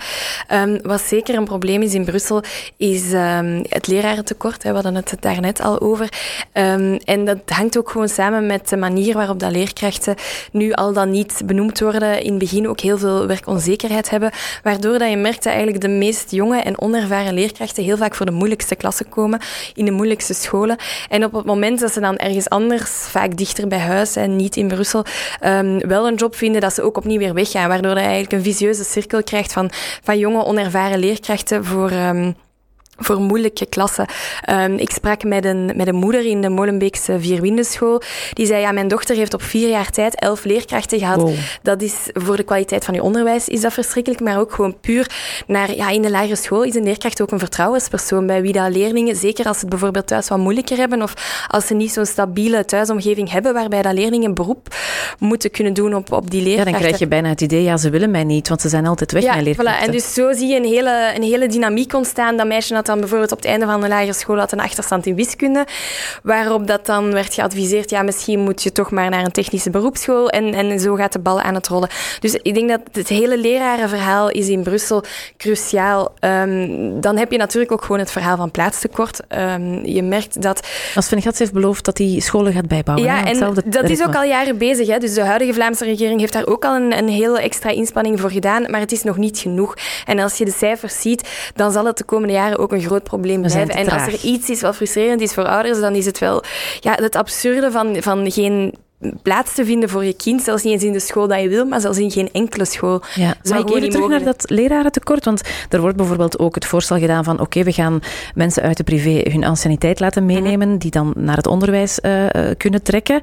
Um, 0.52 0.80
wat 0.82 1.02
zeker 1.02 1.36
een 1.36 1.44
probleem 1.44 1.82
is 1.82 1.94
in 1.94 2.06
Brussel, 2.06 2.44
is 2.78 3.14
um, 3.14 3.64
het 3.70 3.88
lerarentekort. 3.88 4.64
Hè. 4.64 4.70
We 4.70 4.76
hadden 4.76 4.96
het 4.96 5.16
daarnet 5.20 5.62
al 5.62 5.82
over. 5.82 6.10
Um, 6.54 6.98
en 7.06 7.26
dat 7.26 7.38
hangt 7.46 7.78
ook 7.78 7.90
gewoon 7.90 8.10
samen 8.10 8.46
met 8.46 8.70
de 8.70 8.78
manier 8.78 9.14
waarop 9.14 9.40
dat 9.40 9.52
leerkrachten 9.52 10.16
nu 10.52 10.72
al 10.72 10.94
dan 10.94 11.10
niet 11.10 11.42
benoemd 11.46 11.80
worden 11.80 12.24
in 12.24 12.38
begin 12.44 12.68
ook 12.68 12.80
heel 12.80 12.98
veel 12.98 13.28
werkonzekerheid 13.28 14.10
hebben, 14.10 14.32
waardoor 14.64 14.98
dat 14.98 15.10
je 15.10 15.18
merkt 15.18 15.44
dat 15.44 15.54
eigenlijk 15.54 15.82
de 15.82 15.90
meest 15.90 16.32
jonge 16.32 16.62
en 16.62 16.82
onervaren 16.82 17.34
leerkrachten 17.34 17.84
heel 17.84 17.98
vaak 17.98 18.16
voor 18.16 18.26
de 18.26 18.32
moeilijkste 18.32 18.76
klassen 18.76 19.10
komen, 19.10 19.40
in 19.74 19.86
de 19.86 19.92
moeilijkste 19.92 20.34
scholen. 20.34 20.78
En 21.10 21.24
op 21.24 21.34
het 21.34 21.46
moment 21.46 21.80
dat 21.80 21.94
ze 21.94 22.00
dan 22.00 22.18
ergens 22.18 22.50
anders, 22.50 22.92
vaak 22.92 23.38
dichter 23.38 23.68
bij 23.68 23.80
huis 23.80 24.16
en 24.16 24.36
niet 24.36 24.56
in 24.56 24.68
Brussel, 24.68 25.06
um, 25.46 25.80
wel 25.88 26.08
een 26.08 26.16
job 26.16 26.36
vinden, 26.36 26.62
dat 26.62 26.74
ze 26.74 26.82
ook 26.82 26.98
opnieuw 26.98 27.20
weer 27.20 27.34
weggaan, 27.34 27.68
waardoor 27.68 27.96
je 27.96 28.00
eigenlijk 28.00 28.32
een 28.32 28.44
visieuze 28.44 28.84
cirkel 28.84 29.24
krijgt 29.24 29.54
van, 29.54 29.70
van 30.04 30.18
jonge, 30.18 30.44
onervaren 30.44 31.00
leerkrachten 31.00 31.66
voor... 31.66 31.92
Um, 31.92 32.36
voor 32.98 33.20
moeilijke 33.20 33.66
klassen. 33.66 34.06
Um, 34.50 34.78
ik 34.78 34.92
sprak 34.92 35.24
met 35.24 35.46
een, 35.46 35.72
met 35.76 35.88
een 35.88 35.96
moeder 35.96 36.26
in 36.26 36.42
de 36.42 36.50
Molenbeekse 36.50 37.20
Vierwindenschool. 37.20 38.02
Die 38.34 38.46
zei, 38.46 38.62
ja, 38.62 38.72
mijn 38.72 38.88
dochter 38.88 39.16
heeft 39.16 39.34
op 39.34 39.42
vier 39.42 39.70
jaar 39.70 39.90
tijd 39.90 40.16
elf 40.16 40.44
leerkrachten 40.44 41.00
gehad. 41.00 41.32
Dat 41.62 41.82
is 41.82 41.94
voor 42.14 42.38
de 42.38 42.44
kwaliteit 42.44 42.86
van 42.86 42.94
je 42.94 43.04
onderwijs 43.04 43.48
is 43.48 43.62
dat 43.62 43.74
verschrikkelijk, 43.74 44.22
maar 44.22 44.40
ook 44.40 44.54
gewoon 44.54 44.80
puur 44.80 45.12
naar, 45.48 45.76
ja, 45.76 45.90
in 45.90 46.02
de 46.02 46.10
lagere 46.10 46.36
school 46.36 46.64
is 46.64 46.76
een 46.76 46.84
leerkracht 46.84 47.22
ook 47.22 47.32
een 47.32 47.40
vertrouwenspersoon 47.40 48.28
bij 48.28 48.42
wie 48.42 48.54
dat 48.54 48.72
leerlingen, 48.72 49.16
zeker 49.16 49.46
als 49.46 49.56
ze 49.56 49.62
het 49.62 49.70
bijvoorbeeld 49.70 50.08
thuis 50.08 50.28
wat 50.28 50.38
moeilijker 50.38 50.78
hebben 50.78 51.02
of 51.02 51.46
als 51.48 51.68
ze 51.68 51.74
niet 51.74 51.92
zo'n 51.92 52.06
stabiele 52.06 52.66
thuisomgeving 52.66 53.32
hebben 53.32 53.54
waarbij 53.54 53.82
dat 53.82 53.94
leerlingen 53.94 54.34
beroep 54.34 54.76
moeten 55.20 55.52
kunnen 55.52 55.74
doen 55.74 55.96
op, 55.96 56.12
op 56.12 56.32
die 56.32 56.42
leerkrachten. 56.42 56.72
Ja, 56.72 56.80
dan 56.80 56.88
krijg 56.88 57.00
je 57.00 57.08
bijna 57.08 57.30
het 57.30 57.42
idee, 57.42 57.64
ja, 57.64 57.78
ze 57.78 57.90
willen 57.90 58.12
mij 58.12 58.24
niet, 58.24 58.48
want 58.48 58.62
ze 58.62 58.70
zijn 58.70 58.86
altijd 58.86 59.12
weg, 59.12 59.24
ja, 59.24 59.32
mijn 59.32 59.44
leerkrachten. 59.44 59.76
Voilà. 59.76 59.86
En 59.86 59.92
dus 59.92 60.14
zo 60.14 60.34
zie 60.34 60.48
je 60.48 60.56
een 60.56 60.66
hele, 60.66 61.12
een 61.16 61.24
hele 61.24 61.48
dynamiek 61.48 61.94
ontstaan. 61.94 62.38
Dat 62.38 62.48
meisje 62.48 62.74
had 62.84 62.92
dan 62.96 63.00
bijvoorbeeld 63.00 63.32
op 63.32 63.38
het 63.38 63.48
einde 63.48 63.66
van 63.66 63.82
de 63.82 63.88
lagere 63.88 64.14
school 64.14 64.38
had 64.38 64.52
een 64.52 64.60
achterstand 64.60 65.06
in 65.06 65.16
wiskunde, 65.16 65.66
waarop 66.24 66.68
dat 66.68 66.86
dan 66.86 67.14
werd 67.14 67.34
geadviseerd, 67.34 67.90
ja, 67.90 68.02
misschien 68.02 68.40
moet 68.40 68.64
je 68.64 68.72
toch 68.72 68.92
maar 68.92 69.10
naar 69.10 69.26
een 69.26 69.32
technische 69.32 69.70
beroepsschool 69.70 70.30
en, 70.30 70.54
en 70.54 70.80
zo 70.80 70.96
gaat 70.96 71.14
de 71.14 71.20
bal 71.20 71.42
aan 71.42 71.56
het 71.56 71.68
rollen. 71.68 71.90
Dus 72.20 72.34
ik 72.34 72.54
denk 72.54 72.70
dat 72.70 72.80
het 72.92 73.08
hele 73.08 73.38
lerarenverhaal 73.38 74.30
is 74.30 74.48
in 74.48 74.64
Brussel 74.64 75.04
cruciaal. 75.38 76.14
Um, 76.20 77.02
dan 77.02 77.18
heb 77.18 77.32
je 77.32 77.38
natuurlijk 77.38 77.72
ook 77.72 77.82
gewoon 77.82 78.00
het 78.00 78.12
verhaal 78.12 78.38
van 78.38 78.52
plaatstekort. 78.52 79.20
Um, 79.30 79.86
je 79.86 80.04
merkt 80.04 80.42
dat... 80.42 80.68
Als 80.96 81.08
Van 81.08 81.22
Gats 81.22 81.40
heeft 81.40 81.54
beloofd 81.54 81.86
dat 81.86 81.98
hij 81.98 82.20
scholen 82.20 82.54
gaat 82.54 82.68
bijbouwen. 82.68 83.06
Ja, 83.06 83.26
en 83.26 83.40
dat 83.40 83.58
ritme. 83.58 83.92
is 83.92 84.04
ook 84.04 84.16
al 84.16 84.24
jaren 84.24 84.58
bezig. 84.58 84.88
Hè. 84.88 84.98
Dus 84.98 85.14
de 85.14 85.22
huidige 85.22 85.54
Vlaamse 85.54 85.86
regering 85.86 86.20
heeft 86.20 86.34
daar 86.34 86.48
ook 86.48 86.66
al 86.66 86.76
een, 86.76 86.98
een 86.98 87.10
hele 87.10 87.42
extra 87.42 87.70
inspanning 87.70 88.20
voor 88.20 88.32
gedaan, 88.32 88.72
maar 88.72 88.80
het 88.80 88.92
is 88.92 89.04
nog 89.04 89.18
niet 89.18 89.38
genoeg. 89.38 89.76
En 90.06 90.20
als 90.20 90.38
je 90.38 90.46
de 90.46 90.52
cijfers 90.52 91.02
ziet, 91.02 91.52
dan 91.56 91.72
zal 91.72 91.86
het 91.86 91.98
de 91.98 92.04
komende 92.04 92.34
jaren 92.34 92.60
ook 92.60 92.72
een 92.74 92.82
groot 92.82 93.04
probleem 93.04 93.42
blijven. 93.42 93.76
En 93.76 93.90
als 93.90 94.08
er 94.08 94.24
iets 94.24 94.50
is 94.50 94.62
wat 94.62 94.76
frustrerend 94.76 95.22
is 95.22 95.34
voor 95.34 95.48
ouders, 95.48 95.80
dan 95.80 95.96
is 95.96 96.06
het 96.06 96.20
wel 96.20 96.44
ja, 96.80 96.94
het 96.96 97.16
absurde 97.16 97.72
van, 97.72 97.96
van 98.00 98.32
geen 98.32 98.74
plaats 99.22 99.54
te 99.54 99.66
vinden 99.66 99.90
voor 99.90 100.06
je 100.06 100.14
kind, 100.14 100.42
zelfs 100.42 100.64
niet 100.64 100.74
eens 100.74 100.84
in 100.84 100.92
de 100.92 101.00
school 101.00 101.28
dat 101.28 101.42
je 101.42 101.50
wil, 101.50 101.66
maar 101.66 101.82
zelfs 101.82 101.98
in 101.98 102.12
geen 102.12 102.30
enkele 102.32 102.66
school. 102.66 103.02
Ja, 103.16 103.36
maar 103.50 103.60
ik 103.60 103.70
even 103.70 103.90
terug 103.90 104.08
naar 104.08 104.24
dat 104.24 104.46
lerarentekort, 104.50 105.26
want 105.26 105.42
er 105.70 105.82
wordt 105.82 105.98
bijvoorbeeld 105.98 106.40
ook 106.40 106.56
het 106.56 106.66
voorstel 106.66 106.98
gedaan 106.98 107.24
van 107.24 107.34
oké, 107.34 107.44
okay, 107.44 107.64
we 107.64 107.72
gaan 107.72 108.00
mensen 108.36 108.64
uit 108.64 108.78
de 108.78 108.84
privé 108.84 109.30
hun 109.32 109.44
anciëniteit 109.44 110.00
laten 110.00 110.26
meenemen, 110.26 110.68
mm 110.68 110.72
-hmm. 110.72 110.80
die 110.80 110.92
dan 110.92 111.14
naar 111.18 111.38
het 111.38 111.48
onderwijs 111.48 112.00
uh, 112.02 112.26
kunnen 112.58 112.84
trekken. 112.84 113.20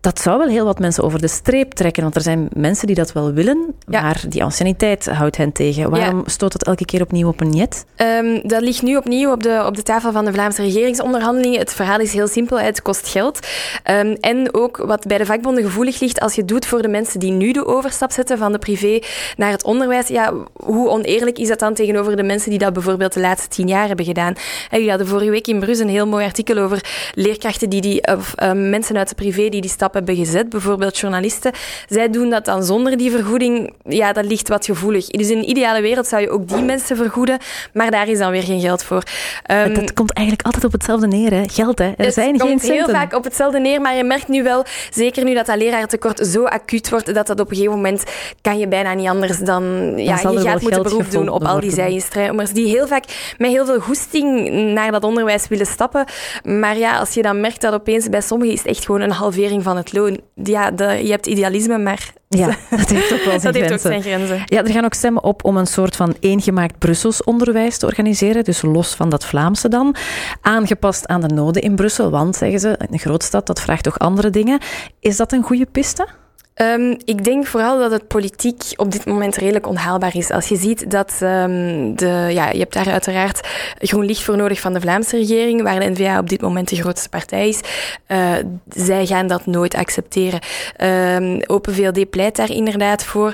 Dat 0.00 0.20
zou 0.20 0.38
wel 0.38 0.48
heel 0.48 0.64
wat 0.64 0.78
mensen 0.78 1.04
over 1.04 1.20
de 1.20 1.28
streep 1.28 1.72
trekken, 1.72 2.02
want 2.02 2.14
er 2.14 2.22
zijn 2.22 2.48
mensen 2.56 2.86
die 2.86 2.96
dat 2.96 3.12
wel 3.12 3.32
willen, 3.32 3.74
ja. 3.88 4.02
maar 4.02 4.22
die 4.28 4.44
anciëniteit 4.44 5.06
houdt 5.06 5.36
hen 5.36 5.52
tegen. 5.52 5.90
Waarom 5.90 6.18
ja. 6.18 6.22
stoot 6.26 6.52
dat 6.52 6.62
elke 6.64 6.84
keer 6.84 7.02
opnieuw 7.02 7.28
op 7.28 7.40
een 7.40 7.52
jet? 7.52 7.84
Um, 7.96 8.40
dat 8.48 8.60
ligt 8.60 8.82
nu 8.82 8.96
opnieuw 8.96 9.32
op 9.32 9.42
de, 9.42 9.62
op 9.66 9.76
de 9.76 9.82
tafel 9.82 10.12
van 10.12 10.24
de 10.24 10.32
Vlaamse 10.32 10.62
regeringsonderhandelingen. 10.62 11.58
Het 11.58 11.72
verhaal 11.72 11.98
is 11.98 12.12
heel 12.12 12.28
simpel, 12.28 12.60
het 12.60 12.82
kost 12.82 13.08
geld. 13.08 13.46
Um, 13.90 14.12
en 14.20 14.54
ook 14.54 14.76
wat 14.76 15.03
bij 15.06 15.18
de 15.18 15.26
vakbonden 15.26 15.64
gevoelig 15.64 16.00
ligt, 16.00 16.20
als 16.20 16.34
je 16.34 16.40
het 16.40 16.48
doet 16.48 16.66
voor 16.66 16.82
de 16.82 16.88
mensen 16.88 17.20
die 17.20 17.30
nu 17.30 17.52
de 17.52 17.66
overstap 17.66 18.10
zetten 18.10 18.38
van 18.38 18.52
de 18.52 18.58
privé 18.58 18.98
naar 19.36 19.50
het 19.50 19.64
onderwijs, 19.64 20.08
ja, 20.08 20.32
hoe 20.52 20.88
oneerlijk 20.88 21.38
is 21.38 21.48
dat 21.48 21.58
dan 21.58 21.74
tegenover 21.74 22.16
de 22.16 22.22
mensen 22.22 22.50
die 22.50 22.58
dat 22.58 22.72
bijvoorbeeld 22.72 23.12
de 23.12 23.20
laatste 23.20 23.48
tien 23.48 23.68
jaar 23.68 23.86
hebben 23.86 24.04
gedaan? 24.04 24.34
En 24.34 24.36
jullie 24.70 24.88
hadden 24.88 25.08
vorige 25.08 25.30
week 25.30 25.46
in 25.46 25.60
Brus 25.60 25.78
een 25.78 25.88
heel 25.88 26.06
mooi 26.06 26.24
artikel 26.24 26.58
over 26.58 26.84
leerkrachten 27.14 27.70
die, 27.70 27.80
die 27.80 28.06
of 28.06 28.34
uh, 28.42 28.52
mensen 28.52 28.96
uit 28.96 29.08
de 29.08 29.14
privé 29.14 29.48
die 29.48 29.60
die 29.60 29.70
stap 29.70 29.94
hebben 29.94 30.16
gezet, 30.16 30.48
bijvoorbeeld 30.48 30.98
journalisten. 30.98 31.52
Zij 31.88 32.10
doen 32.10 32.30
dat 32.30 32.44
dan 32.44 32.64
zonder 32.64 32.96
die 32.96 33.10
vergoeding. 33.10 33.72
Ja, 33.88 34.12
dat 34.12 34.24
ligt 34.24 34.48
wat 34.48 34.64
gevoelig. 34.64 35.06
Dus 35.06 35.30
in 35.30 35.38
een 35.38 35.48
ideale 35.48 35.80
wereld 35.80 36.06
zou 36.06 36.22
je 36.22 36.30
ook 36.30 36.48
die 36.48 36.62
mensen 36.62 36.96
vergoeden, 36.96 37.38
maar 37.72 37.90
daar 37.90 38.08
is 38.08 38.18
dan 38.18 38.30
weer 38.30 38.42
geen 38.42 38.60
geld 38.60 38.84
voor. 38.84 39.02
Um, 39.50 39.74
dat 39.74 39.92
komt 39.92 40.12
eigenlijk 40.12 40.46
altijd 40.46 40.64
op 40.64 40.72
hetzelfde 40.72 41.06
neer, 41.06 41.32
hè? 41.32 41.42
Geld, 41.46 41.78
hè? 41.78 41.84
Er 41.96 42.04
het 42.04 42.14
zijn 42.14 42.40
geen 42.40 42.58
centen. 42.58 42.72
heel 42.72 42.88
vaak 42.88 43.14
op 43.14 43.24
hetzelfde 43.24 43.58
neer, 43.58 43.80
maar 43.80 43.96
je 43.96 44.04
merkt 44.04 44.28
nu 44.28 44.42
wel, 44.42 44.64
zeker 44.90 45.24
nu 45.24 45.34
dat 45.34 45.46
dat 45.46 45.56
leraartekort 45.56 46.26
zo 46.26 46.44
acuut 46.44 46.90
wordt, 46.90 47.14
dat 47.14 47.26
dat 47.26 47.40
op 47.40 47.50
een 47.50 47.56
gegeven 47.56 47.76
moment 47.76 48.04
kan 48.40 48.58
je 48.58 48.68
bijna 48.68 48.94
niet 48.94 49.08
anders 49.08 49.38
dan... 49.38 49.62
Ja, 49.96 50.18
je 50.30 50.40
gaat 50.40 50.60
moeten 50.60 50.82
beroep 50.82 51.10
doen 51.10 51.28
op 51.28 51.44
al 51.44 51.60
die 51.60 51.70
zijinstromers 51.70 52.52
die 52.52 52.66
heel 52.66 52.86
vaak 52.86 53.34
met 53.38 53.50
heel 53.50 53.66
veel 53.66 53.80
goesting 53.80 54.50
naar 54.50 54.92
dat 54.92 55.04
onderwijs 55.04 55.48
willen 55.48 55.66
stappen. 55.66 56.04
Maar 56.42 56.76
ja, 56.76 56.98
als 56.98 57.14
je 57.14 57.22
dan 57.22 57.40
merkt 57.40 57.60
dat 57.60 57.74
opeens 57.74 58.08
bij 58.08 58.20
sommigen 58.20 58.54
is 58.54 58.58
het 58.58 58.68
echt 58.68 58.84
gewoon 58.84 59.00
een 59.00 59.10
halvering 59.10 59.62
van 59.62 59.76
het 59.76 59.92
loon. 59.92 60.20
Ja, 60.34 60.70
de, 60.70 60.84
je 60.84 61.10
hebt 61.10 61.26
idealisme, 61.26 61.78
maar... 61.78 62.12
Ja, 62.28 62.46
dat 62.70 62.88
heeft 62.88 63.12
ook 63.12 63.24
wel 63.24 63.40
zijn, 63.40 63.52
dat 63.52 63.62
grenzen. 63.62 63.70
Heeft 63.70 63.72
ook 63.72 63.80
zijn 63.80 64.02
grenzen. 64.02 64.42
Ja, 64.44 64.64
er 64.64 64.70
gaan 64.70 64.84
ook 64.84 64.94
stemmen 64.94 65.22
op 65.22 65.44
om 65.44 65.56
een 65.56 65.66
soort 65.66 65.96
van 65.96 66.14
eengemaakt 66.20 66.78
Brussels 66.78 67.24
onderwijs 67.24 67.78
te 67.78 67.86
organiseren. 67.86 68.44
Dus 68.44 68.62
los 68.62 68.94
van 68.94 69.08
dat 69.08 69.24
Vlaamse 69.24 69.68
dan. 69.68 69.94
Aangepast 70.40 71.06
aan 71.06 71.20
de 71.20 71.34
noden 71.34 71.62
in 71.62 71.74
Brussel. 71.74 72.10
Want, 72.10 72.36
zeggen 72.36 72.60
ze, 72.60 72.78
een 72.90 72.98
grootstad, 72.98 73.46
dat 73.46 73.60
vraagt 73.60 73.82
toch 73.82 73.98
andere 73.98 74.30
dingen. 74.30 74.58
Is 75.00 75.16
dat 75.16 75.32
een 75.32 75.42
goede 75.42 75.66
piste? 75.66 76.06
Um, 76.54 76.96
ik 77.04 77.24
denk 77.24 77.46
vooral 77.46 77.78
dat 77.78 77.90
het 77.90 78.08
politiek 78.08 78.62
op 78.76 78.92
dit 78.92 79.06
moment 79.06 79.36
redelijk 79.36 79.66
onhaalbaar 79.66 80.16
is. 80.16 80.30
Als 80.30 80.48
je 80.48 80.56
ziet 80.56 80.90
dat 80.90 81.18
um, 81.22 81.96
de, 81.96 82.26
ja, 82.30 82.50
je 82.50 82.58
hebt 82.58 82.72
daar 82.72 82.90
uiteraard 82.90 83.48
groen 83.78 84.04
licht 84.04 84.22
voor 84.22 84.36
nodig 84.36 84.60
van 84.60 84.72
de 84.72 84.80
Vlaamse 84.80 85.16
regering, 85.16 85.62
waar 85.62 85.80
de 85.80 85.90
N-VA 85.90 86.18
op 86.18 86.28
dit 86.28 86.40
moment 86.40 86.68
de 86.68 86.76
grootste 86.76 87.08
partij 87.08 87.48
is. 87.48 87.60
Uh, 88.08 88.32
zij 88.68 89.06
gaan 89.06 89.26
dat 89.26 89.46
nooit 89.46 89.74
accepteren. 89.74 90.40
Um, 90.82 91.42
Open 91.46 91.74
VLD 91.74 92.10
pleit 92.10 92.36
daar 92.36 92.50
inderdaad 92.50 93.04
voor. 93.04 93.32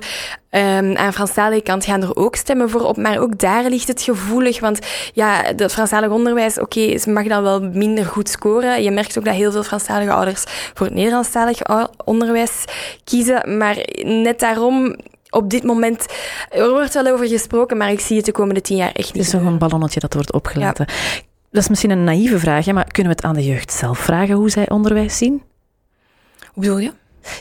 Um, 0.50 0.96
aan 0.96 1.12
Franstalige 1.12 1.62
kant 1.62 1.84
gaan 1.84 2.02
er 2.02 2.16
ook 2.16 2.36
stemmen 2.36 2.70
voor 2.70 2.80
op, 2.80 2.96
maar 2.96 3.18
ook 3.18 3.38
daar 3.38 3.68
ligt 3.68 3.88
het 3.88 4.02
gevoelig. 4.02 4.60
Want 4.60 4.78
ja, 5.12 5.42
het 5.42 5.72
Franstalig 5.72 6.10
onderwijs, 6.10 6.58
oké, 6.58 6.80
okay, 6.80 7.14
mag 7.14 7.26
dan 7.26 7.42
wel 7.42 7.60
minder 7.60 8.04
goed 8.04 8.28
scoren. 8.28 8.82
Je 8.82 8.90
merkt 8.90 9.18
ook 9.18 9.24
dat 9.24 9.34
heel 9.34 9.52
veel 9.52 9.62
Franstalige 9.62 10.12
ouders 10.12 10.44
voor 10.74 10.86
het 10.86 10.94
Nederlandstalig 10.94 11.60
onderwijs 12.04 12.64
kiezen. 13.04 13.58
Maar 13.58 13.76
net 14.02 14.40
daarom 14.40 14.96
op 15.30 15.50
dit 15.50 15.62
moment, 15.62 16.06
er 16.50 16.70
wordt 16.70 16.94
wel 16.94 17.06
over 17.06 17.28
gesproken, 17.28 17.76
maar 17.76 17.90
ik 17.90 18.00
zie 18.00 18.16
het 18.16 18.26
de 18.26 18.32
komende 18.32 18.60
tien 18.60 18.76
jaar 18.76 18.92
echt 18.92 19.14
niet. 19.14 19.24
Het 19.24 19.34
is 19.34 19.40
nog 19.40 19.52
een 19.52 19.58
ballonnetje 19.58 20.00
dat 20.00 20.14
wordt 20.14 20.32
opgelaten. 20.32 20.86
Ja. 20.88 21.20
Dat 21.50 21.62
is 21.62 21.68
misschien 21.68 21.90
een 21.90 22.04
naïeve 22.04 22.38
vraag, 22.38 22.66
maar 22.66 22.92
kunnen 22.92 23.12
we 23.12 23.18
het 23.18 23.24
aan 23.26 23.34
de 23.34 23.44
jeugd 23.44 23.72
zelf 23.72 23.98
vragen 23.98 24.34
hoe 24.34 24.50
zij 24.50 24.68
onderwijs 24.68 25.16
zien? 25.16 25.42
Hoe 26.52 26.62
bedoel 26.62 26.78
je? 26.78 26.92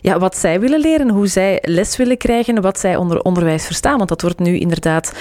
Ja, 0.01 0.19
wat 0.19 0.37
zij 0.37 0.59
willen 0.59 0.79
leren, 0.79 1.09
hoe 1.09 1.27
zij 1.27 1.59
les 1.61 1.97
willen 1.97 2.17
krijgen, 2.17 2.61
wat 2.61 2.79
zij 2.79 2.95
onder 2.95 3.21
onderwijs 3.21 3.65
verstaan. 3.65 3.97
Want 3.97 4.09
dat 4.09 4.21
wordt 4.21 4.39
nu 4.39 4.57
inderdaad 4.57 5.13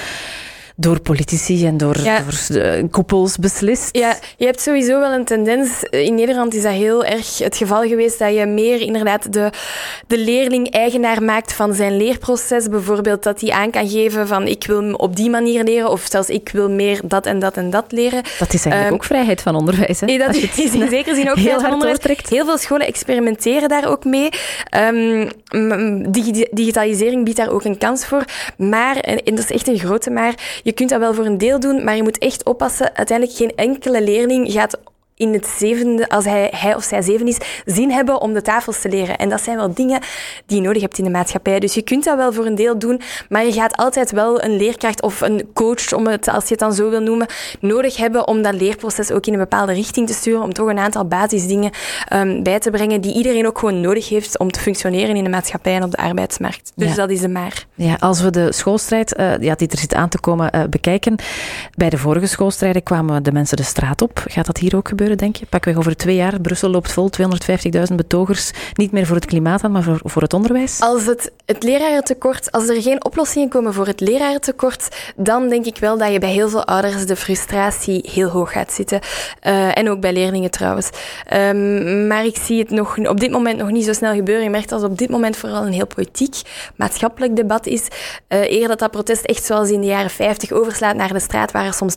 door 0.80 1.00
politici 1.00 1.66
en 1.66 1.76
door, 1.76 2.00
ja. 2.00 2.20
door 2.20 2.62
uh, 2.62 2.82
koepels 2.90 3.36
beslist. 3.36 3.88
Ja, 3.96 4.16
je 4.36 4.44
hebt 4.44 4.60
sowieso 4.60 5.00
wel 5.00 5.12
een 5.12 5.24
tendens. 5.24 5.82
In 5.82 6.14
Nederland 6.14 6.54
is 6.54 6.62
dat 6.62 6.72
heel 6.72 7.04
erg 7.04 7.38
het 7.38 7.56
geval 7.56 7.82
geweest 7.82 8.18
dat 8.18 8.34
je 8.34 8.46
meer 8.46 8.80
inderdaad 8.80 9.32
de, 9.32 9.50
de 10.06 10.18
leerling 10.18 10.70
eigenaar 10.70 11.22
maakt 11.22 11.52
van 11.52 11.74
zijn 11.74 11.96
leerproces. 11.96 12.68
Bijvoorbeeld 12.68 13.22
dat 13.22 13.40
hij 13.40 13.50
aan 13.50 13.70
kan 13.70 13.88
geven 13.88 14.26
van 14.26 14.46
ik 14.46 14.64
wil 14.66 14.92
op 14.92 15.16
die 15.16 15.30
manier 15.30 15.64
leren 15.64 15.90
of 15.90 16.06
zelfs 16.10 16.28
ik 16.28 16.48
wil 16.52 16.70
meer 16.70 17.00
dat 17.04 17.26
en 17.26 17.38
dat 17.38 17.56
en 17.56 17.70
dat 17.70 17.84
leren. 17.88 18.22
Dat 18.38 18.54
is 18.54 18.64
eigenlijk 18.64 18.86
um, 18.86 18.94
ook 18.94 19.04
vrijheid 19.04 19.42
van 19.42 19.54
onderwijs. 19.54 20.00
Hè? 20.00 20.06
Nee, 20.06 20.18
dat 20.18 20.34
is 20.34 20.74
in 20.74 20.88
zekere 20.98 21.14
zin 21.14 21.30
ook 21.30 21.38
vrijheid 21.38 21.60
van 21.60 21.72
onderwijs. 21.72 21.98
Doortrekt. 21.98 22.28
Heel 22.28 22.44
veel 22.44 22.58
scholen 22.58 22.86
experimenteren 22.86 23.68
daar 23.68 23.88
ook 23.88 24.04
mee. 24.04 24.28
Um, 24.76 26.10
digitalisering 26.50 27.24
biedt 27.24 27.36
daar 27.36 27.50
ook 27.50 27.64
een 27.64 27.78
kans 27.78 28.06
voor. 28.06 28.24
Maar, 28.56 28.96
en 28.96 29.34
dat 29.34 29.44
is 29.44 29.50
echt 29.50 29.68
een 29.68 29.78
grote 29.78 30.10
maar, 30.10 30.34
je 30.68 30.74
kunt 30.74 30.90
dat 30.90 31.00
wel 31.00 31.14
voor 31.14 31.26
een 31.26 31.38
deel 31.38 31.60
doen, 31.60 31.84
maar 31.84 31.96
je 31.96 32.02
moet 32.02 32.18
echt 32.18 32.44
oppassen. 32.44 32.96
Uiteindelijk 32.96 33.38
geen 33.38 33.52
enkele 33.56 34.02
leerling 34.02 34.52
gaat 34.52 34.80
in 35.18 35.32
het 35.32 35.46
zevende, 35.46 36.08
als 36.08 36.24
hij, 36.24 36.52
hij 36.56 36.74
of 36.74 36.82
zij 36.82 37.02
zeven 37.02 37.26
is, 37.26 37.38
zin 37.64 37.90
hebben 37.90 38.20
om 38.20 38.32
de 38.32 38.42
tafels 38.42 38.80
te 38.80 38.88
leren. 38.88 39.16
En 39.16 39.28
dat 39.28 39.42
zijn 39.42 39.56
wel 39.56 39.74
dingen 39.74 40.00
die 40.46 40.56
je 40.56 40.62
nodig 40.62 40.82
hebt 40.82 40.98
in 40.98 41.04
de 41.04 41.10
maatschappij. 41.10 41.60
Dus 41.60 41.74
je 41.74 41.82
kunt 41.82 42.04
dat 42.04 42.16
wel 42.16 42.32
voor 42.32 42.46
een 42.46 42.54
deel 42.54 42.78
doen, 42.78 43.00
maar 43.28 43.44
je 43.44 43.52
gaat 43.52 43.76
altijd 43.76 44.10
wel 44.10 44.42
een 44.42 44.56
leerkracht 44.56 45.02
of 45.02 45.20
een 45.20 45.48
coach, 45.54 45.92
om 45.92 46.06
het, 46.06 46.28
als 46.28 46.44
je 46.44 46.50
het 46.50 46.58
dan 46.58 46.72
zo 46.72 46.90
wil 46.90 47.00
noemen, 47.00 47.26
nodig 47.60 47.96
hebben 47.96 48.26
om 48.28 48.42
dat 48.42 48.54
leerproces 48.54 49.10
ook 49.10 49.26
in 49.26 49.32
een 49.32 49.38
bepaalde 49.38 49.72
richting 49.72 50.06
te 50.06 50.12
sturen, 50.12 50.42
om 50.42 50.52
toch 50.52 50.68
een 50.68 50.78
aantal 50.78 51.04
basisdingen 51.04 51.70
um, 52.12 52.42
bij 52.42 52.58
te 52.58 52.70
brengen 52.70 53.00
die 53.00 53.14
iedereen 53.14 53.46
ook 53.46 53.58
gewoon 53.58 53.80
nodig 53.80 54.08
heeft 54.08 54.38
om 54.38 54.50
te 54.50 54.60
functioneren 54.60 55.16
in 55.16 55.24
de 55.24 55.30
maatschappij 55.30 55.74
en 55.74 55.82
op 55.82 55.90
de 55.90 55.96
arbeidsmarkt. 55.96 56.72
Dus 56.74 56.88
ja. 56.88 56.94
dat 56.94 57.10
is 57.10 57.20
de 57.20 57.28
maar. 57.28 57.66
Ja, 57.74 57.96
als 58.00 58.20
we 58.20 58.30
de 58.30 58.52
schoolstrijd, 58.52 59.18
uh, 59.18 59.38
ja, 59.40 59.54
die 59.54 59.68
er 59.68 59.78
zit 59.78 59.94
aan 59.94 60.08
te 60.08 60.20
komen, 60.20 60.50
uh, 60.54 60.62
bekijken. 60.70 61.16
Bij 61.74 61.90
de 61.90 61.98
vorige 61.98 62.26
schoolstrijden 62.26 62.82
kwamen 62.82 63.22
de 63.22 63.32
mensen 63.32 63.56
de 63.56 63.62
straat 63.62 64.02
op. 64.02 64.24
Gaat 64.26 64.46
dat 64.46 64.58
hier 64.58 64.76
ook 64.76 64.88
gebeuren? 64.88 65.07
Gebeuren, 65.08 65.32
denk 65.32 65.36
je? 65.36 65.46
Pakweg 65.46 65.76
over 65.76 65.96
twee 65.96 66.16
jaar, 66.16 66.40
Brussel 66.40 66.70
loopt 66.70 66.92
vol, 66.92 67.10
250.000 67.90 67.94
betogers. 67.94 68.50
Niet 68.74 68.92
meer 68.92 69.06
voor 69.06 69.16
het 69.16 69.26
klimaat 69.26 69.64
aan, 69.64 69.72
maar 69.72 69.82
voor, 69.82 70.00
voor 70.02 70.22
het 70.22 70.34
onderwijs. 70.34 70.80
Als 70.80 71.06
het, 71.06 71.32
het 71.46 71.62
lerarentekort, 71.62 72.52
als 72.52 72.68
er 72.68 72.82
geen 72.82 73.04
oplossingen 73.04 73.48
komen 73.48 73.74
voor 73.74 73.86
het 73.86 74.00
lerarentekort, 74.00 74.88
dan 75.16 75.48
denk 75.48 75.64
ik 75.64 75.76
wel 75.76 75.98
dat 75.98 76.12
je 76.12 76.18
bij 76.18 76.32
heel 76.32 76.48
veel 76.48 76.64
ouders 76.64 77.06
de 77.06 77.16
frustratie 77.16 78.08
heel 78.12 78.28
hoog 78.28 78.52
gaat 78.52 78.72
zitten. 78.72 79.00
Uh, 79.42 79.78
en 79.78 79.90
ook 79.90 80.00
bij 80.00 80.12
leerlingen 80.12 80.50
trouwens. 80.50 80.90
Um, 81.34 82.06
maar 82.06 82.24
ik 82.24 82.36
zie 82.36 82.58
het 82.58 82.70
nog, 82.70 82.98
op 82.98 83.20
dit 83.20 83.30
moment 83.30 83.58
nog 83.58 83.70
niet 83.70 83.84
zo 83.84 83.92
snel 83.92 84.14
gebeuren. 84.14 84.44
Je 84.44 84.50
merkt 84.50 84.68
dat 84.68 84.82
het 84.82 84.90
op 84.90 84.98
dit 84.98 85.10
moment 85.10 85.36
vooral 85.36 85.66
een 85.66 85.72
heel 85.72 85.86
politiek, 85.86 86.34
maatschappelijk 86.76 87.36
debat 87.36 87.66
is. 87.66 87.88
Uh, 88.28 88.50
eer 88.50 88.68
dat 88.68 88.78
dat 88.78 88.90
protest 88.90 89.24
echt 89.24 89.44
zoals 89.44 89.70
in 89.70 89.80
de 89.80 89.86
jaren 89.86 90.10
50 90.10 90.52
overslaat 90.52 90.96
naar 90.96 91.12
de 91.12 91.20
straat, 91.20 91.52
waar 91.52 91.64
er 91.64 91.74
soms 91.74 91.94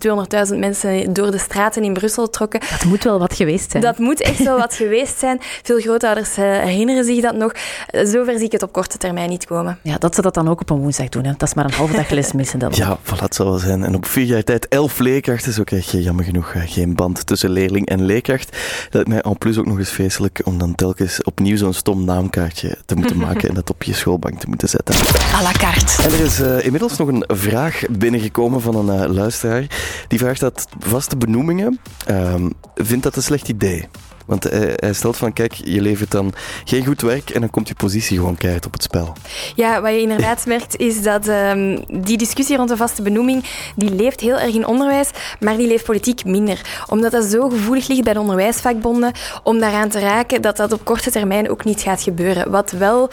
200.000 0.52 0.58
mensen 0.58 1.13
door 1.13 1.32
de 1.32 1.38
straten 1.38 1.84
in 1.84 1.93
Brussel 1.93 2.30
trokken. 2.30 2.60
Dat 2.60 2.84
moet 2.84 3.00
wel 3.03 3.19
wat 3.19 3.33
geweest 3.33 3.71
zijn. 3.71 3.83
Dat 3.83 3.97
moet 3.97 4.21
echt 4.21 4.43
wel 4.43 4.57
wat 4.57 4.73
geweest 4.83 5.19
zijn. 5.19 5.37
Veel 5.41 5.79
grootouders 5.79 6.37
uh, 6.37 6.59
herinneren 6.59 7.05
zich 7.05 7.21
dat 7.21 7.35
nog. 7.35 7.53
Zover 7.91 8.35
zie 8.35 8.45
ik 8.45 8.51
het 8.51 8.63
op 8.63 8.71
korte 8.71 8.97
termijn 8.97 9.29
niet 9.29 9.45
komen. 9.45 9.79
Ja, 9.83 9.97
dat 9.97 10.15
ze 10.15 10.21
dat 10.21 10.33
dan 10.33 10.49
ook 10.49 10.61
op 10.61 10.69
een 10.69 10.77
woensdag 10.77 11.09
doen. 11.09 11.23
Hè. 11.23 11.31
Dat 11.37 11.47
is 11.47 11.53
maar 11.53 11.65
een 11.65 11.73
halve 11.73 11.95
dag 11.95 12.09
les 12.09 12.31
missen. 12.41 12.59
Dan. 12.59 12.71
ja, 12.73 12.97
voilà, 13.03 13.19
het 13.19 13.35
zal 13.35 13.45
wel 13.45 13.57
zijn. 13.57 13.83
En 13.83 13.95
op 13.95 14.05
vier 14.05 14.25
jaar 14.25 14.43
tijd 14.43 14.67
elf 14.67 14.99
leerkrachten, 14.99 15.53
zo 15.53 15.63
krijg 15.63 15.91
je 15.91 16.01
jammer 16.01 16.25
genoeg 16.25 16.53
geen 16.65 16.95
band 16.95 17.25
tussen 17.25 17.49
leerling 17.49 17.87
en 17.87 18.05
leerkracht. 18.05 18.57
Dat 18.89 19.07
mij 19.07 19.21
en 19.21 19.37
plus 19.37 19.57
ook 19.57 19.65
nog 19.65 19.77
eens 19.77 19.89
feestelijk 19.89 20.41
om 20.43 20.57
dan 20.57 20.75
telkens 20.75 21.23
opnieuw 21.23 21.57
zo'n 21.57 21.73
stom 21.73 22.05
naamkaartje 22.05 22.77
te 22.85 22.95
moeten 22.95 23.17
maken 23.27 23.49
en 23.49 23.55
dat 23.55 23.69
op 23.69 23.83
je 23.83 23.93
schoolbank 23.93 24.39
te 24.39 24.47
moeten 24.47 24.69
zetten. 24.69 24.95
À 24.95 25.41
la 25.41 25.51
carte. 25.51 26.03
En 26.03 26.11
er 26.11 26.19
is 26.19 26.39
uh, 26.39 26.65
inmiddels 26.65 26.97
nog 26.97 27.07
een 27.07 27.23
vraag 27.27 27.81
binnengekomen 27.89 28.61
van 28.61 28.89
een 28.89 29.01
uh, 29.01 29.15
luisteraar. 29.15 29.65
Die 30.07 30.19
vraagt 30.19 30.39
dat 30.39 30.67
vaste 30.79 31.17
benoemingen, 31.17 31.79
uh, 32.09 32.33
vindt 32.91 33.06
dat 33.06 33.15
een 33.15 33.23
slecht 33.23 33.49
idee? 33.49 33.88
Want 34.32 34.44
hij, 34.44 34.74
hij, 34.76 34.94
stelt 34.94 35.17
van, 35.17 35.34
kijk, 35.34 35.54
je 35.54 35.82
levert 35.82 36.12
dan 36.12 36.34
geen 36.63 36.86
goed 36.86 37.02
werk 37.02 37.30
en 37.30 37.39
dan 37.39 37.50
komt 37.50 37.67
je 37.67 37.74
positie 37.76 38.17
gewoon 38.17 38.38
keihard 38.38 38.65
op 38.65 38.74
het 38.74 38.84
spel. 38.84 39.13
Ja, 39.56 39.82
wat 39.82 39.91
je 39.91 40.02
inderdaad 40.02 40.46
merkt 40.56 40.78
is 40.78 41.02
dat 41.02 41.28
um, 41.28 41.84
die 41.88 42.17
discussie 42.17 42.58
rond 42.58 42.70
de 42.70 42.78
vaste 42.78 43.02
benoeming, 43.02 43.44
die 43.76 43.96
leeft 43.96 44.20
heel 44.20 44.39
erg 44.39 44.54
in 44.54 44.65
onderwijs, 44.65 45.10
maar 45.39 45.58
die 45.58 45.67
leeft 45.67 45.86
politiek 45.86 46.26
minder. 46.26 46.62
Omdat 46.89 47.12
dat 47.12 47.24
zo 47.24 47.50
gevoelig 47.50 47.88
ligt 47.88 48.04
bij 48.04 48.13
de 48.13 48.20
onderwijsvakbonden, 48.20 49.12
om 49.44 49.60
daaraan 49.60 49.89
te 49.89 50.00
raken 50.00 50.41
dat 50.41 50.58
dat 50.58 50.74
op 50.74 50.86
korte 50.86 51.12
termijn 51.12 51.50
ook 51.50 51.63
niet 51.63 51.82
gaat 51.82 52.02
gebeuren. 52.02 52.52
Wat 52.52 52.72
wel, 52.72 53.10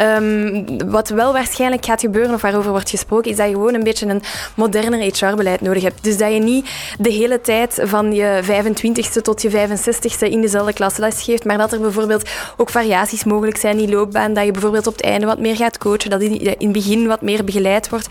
um, 0.00 0.66
wat 0.90 1.08
wel 1.08 1.32
waarschijnlijk 1.32 1.84
gaat 1.84 2.00
gebeuren, 2.00 2.34
of 2.34 2.42
waarover 2.42 2.70
wordt 2.70 2.90
gesproken, 2.90 3.30
is 3.30 3.36
dat 3.36 3.46
je 3.46 3.52
gewoon 3.52 3.74
een 3.74 3.84
beetje 3.84 4.06
een 4.06 4.22
moderner 4.54 5.00
HR-beleid 5.00 5.60
nodig 5.60 5.82
hebt. 5.82 6.04
Dus 6.04 6.16
dat 6.16 6.32
je 6.32 6.40
niet 6.40 6.70
de 6.98 7.12
hele 7.12 7.40
tijd 7.40 7.80
van 7.82 8.12
je 8.12 8.40
25ste 8.42 9.22
tot 9.22 9.42
je 9.42 9.50
65ste 9.50 10.28
in 10.28 10.40
dezelfde 10.40 10.58
klas 10.72 10.96
les 10.96 11.22
geeft, 11.22 11.44
maar 11.44 11.58
dat 11.58 11.72
er 11.72 11.80
bijvoorbeeld 11.80 12.28
ook 12.56 12.70
variaties 12.70 13.24
mogelijk 13.24 13.56
zijn 13.56 13.78
in 13.78 13.86
die 13.86 13.94
loopbaan, 13.94 14.34
dat 14.34 14.44
je 14.44 14.50
bijvoorbeeld 14.50 14.86
op 14.86 14.92
het 14.92 15.02
einde 15.02 15.26
wat 15.26 15.38
meer 15.38 15.56
gaat 15.56 15.78
coachen, 15.78 16.10
dat 16.10 16.20
in 16.20 16.46
het 16.58 16.72
begin 16.72 17.06
wat 17.06 17.22
meer 17.22 17.44
begeleid 17.44 17.88
wordt. 17.88 18.06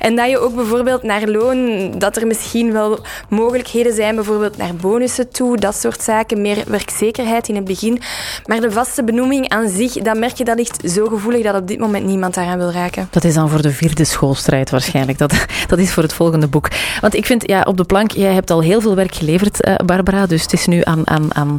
En 0.00 0.16
dat 0.16 0.30
je 0.30 0.38
ook 0.38 0.54
bijvoorbeeld 0.54 1.02
naar 1.02 1.28
loon, 1.28 1.90
dat 1.98 2.16
er 2.16 2.26
misschien 2.26 2.72
wel 2.72 2.98
mogelijkheden 3.28 3.94
zijn, 3.94 4.14
bijvoorbeeld 4.14 4.56
naar 4.56 4.74
bonussen 4.74 5.30
toe, 5.30 5.56
dat 5.56 5.76
soort 5.76 6.02
zaken, 6.02 6.42
meer 6.42 6.62
werkzekerheid 6.66 7.48
in 7.48 7.54
het 7.54 7.64
begin. 7.64 8.00
Maar 8.46 8.60
de 8.60 8.70
vaste 8.70 9.04
benoeming 9.04 9.48
aan 9.48 9.68
zich, 9.68 9.92
dat 9.92 10.16
merk 10.16 10.36
je, 10.36 10.44
dat 10.44 10.56
ligt 10.56 10.90
zo 10.90 11.06
gevoelig 11.06 11.42
dat 11.42 11.54
op 11.54 11.68
dit 11.68 11.78
moment 11.78 12.04
niemand 12.04 12.34
daaraan 12.34 12.58
wil 12.58 12.70
raken. 12.70 13.08
Dat 13.10 13.24
is 13.24 13.34
dan 13.34 13.48
voor 13.48 13.62
de 13.62 13.70
vierde 13.70 14.04
schoolstrijd 14.04 14.70
waarschijnlijk. 14.70 15.18
Dat, 15.18 15.46
dat 15.66 15.78
is 15.78 15.92
voor 15.92 16.02
het 16.02 16.12
volgende 16.12 16.46
boek. 16.46 16.68
Want 17.00 17.14
ik 17.14 17.26
vind, 17.26 17.48
ja, 17.48 17.62
op 17.62 17.76
de 17.76 17.84
plank, 17.84 18.10
jij 18.10 18.32
hebt 18.32 18.50
al 18.50 18.60
heel 18.60 18.80
veel 18.80 18.94
werk 18.94 19.14
geleverd, 19.14 19.66
uh, 19.66 19.74
Barbara, 19.74 20.26
dus 20.26 20.42
het 20.42 20.52
is 20.52 20.66
nu 20.66 20.80
aan, 20.84 21.08
aan, 21.08 21.34
aan 21.34 21.58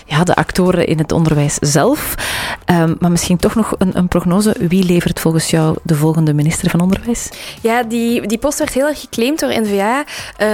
ja, 0.11 0.23
de 0.23 0.35
actoren 0.35 0.87
in 0.87 0.97
het 0.97 1.11
onderwijs 1.11 1.57
zelf. 1.61 2.15
Um, 2.65 2.95
maar 2.99 3.11
misschien 3.11 3.37
toch 3.37 3.55
nog 3.55 3.73
een, 3.77 3.97
een, 3.97 4.07
prognose. 4.07 4.55
Wie 4.59 4.83
levert 4.83 5.19
volgens 5.19 5.49
jou 5.49 5.75
de 5.83 5.95
volgende 5.95 6.33
minister 6.33 6.69
van 6.69 6.81
Onderwijs? 6.81 7.29
Ja, 7.61 7.83
die, 7.83 8.27
die 8.27 8.37
post 8.37 8.57
werd 8.57 8.73
heel 8.73 8.87
erg 8.87 8.99
geclaimd 8.99 9.39
door 9.39 9.61
N-VA. 9.61 10.03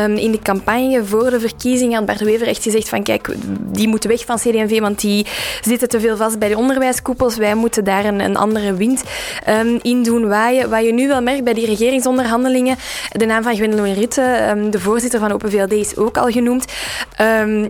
Um, 0.03 0.15
in 0.15 0.31
de 0.31 0.39
campagne 0.39 1.05
voor 1.05 1.29
de 1.29 1.39
verkiezingen 1.39 1.95
had 1.97 2.05
Bart 2.05 2.19
Wever 2.19 2.47
echt 2.47 2.63
gezegd 2.63 2.89
van 2.89 3.03
kijk, 3.03 3.35
die 3.71 3.87
moeten 3.87 4.09
weg 4.09 4.25
van 4.25 4.35
CD&V, 4.35 4.79
want 4.79 5.01
die 5.01 5.25
zitten 5.61 5.89
te 5.89 5.99
veel 5.99 6.17
vast 6.17 6.39
bij 6.39 6.49
de 6.49 6.57
onderwijskoepels. 6.57 7.37
Wij 7.37 7.55
moeten 7.55 7.83
daar 7.83 8.05
een, 8.05 8.19
een 8.19 8.37
andere 8.37 8.73
wind 8.73 9.03
um, 9.49 9.79
in 9.81 10.03
doen 10.03 10.27
waaien. 10.27 10.69
Wat 10.69 10.85
je 10.85 10.93
nu 10.93 11.07
wel 11.07 11.21
merkt 11.21 11.43
bij 11.43 11.53
die 11.53 11.65
regeringsonderhandelingen, 11.65 12.75
de 13.11 13.25
naam 13.25 13.43
van 13.43 13.55
Gwendoline 13.55 13.95
Rutte, 13.95 14.55
de 14.69 14.79
voorzitter 14.79 15.19
van 15.19 15.31
Open 15.31 15.51
VLD, 15.51 15.71
is 15.71 15.97
ook 15.97 16.17
al 16.17 16.29
genoemd, 16.29 16.65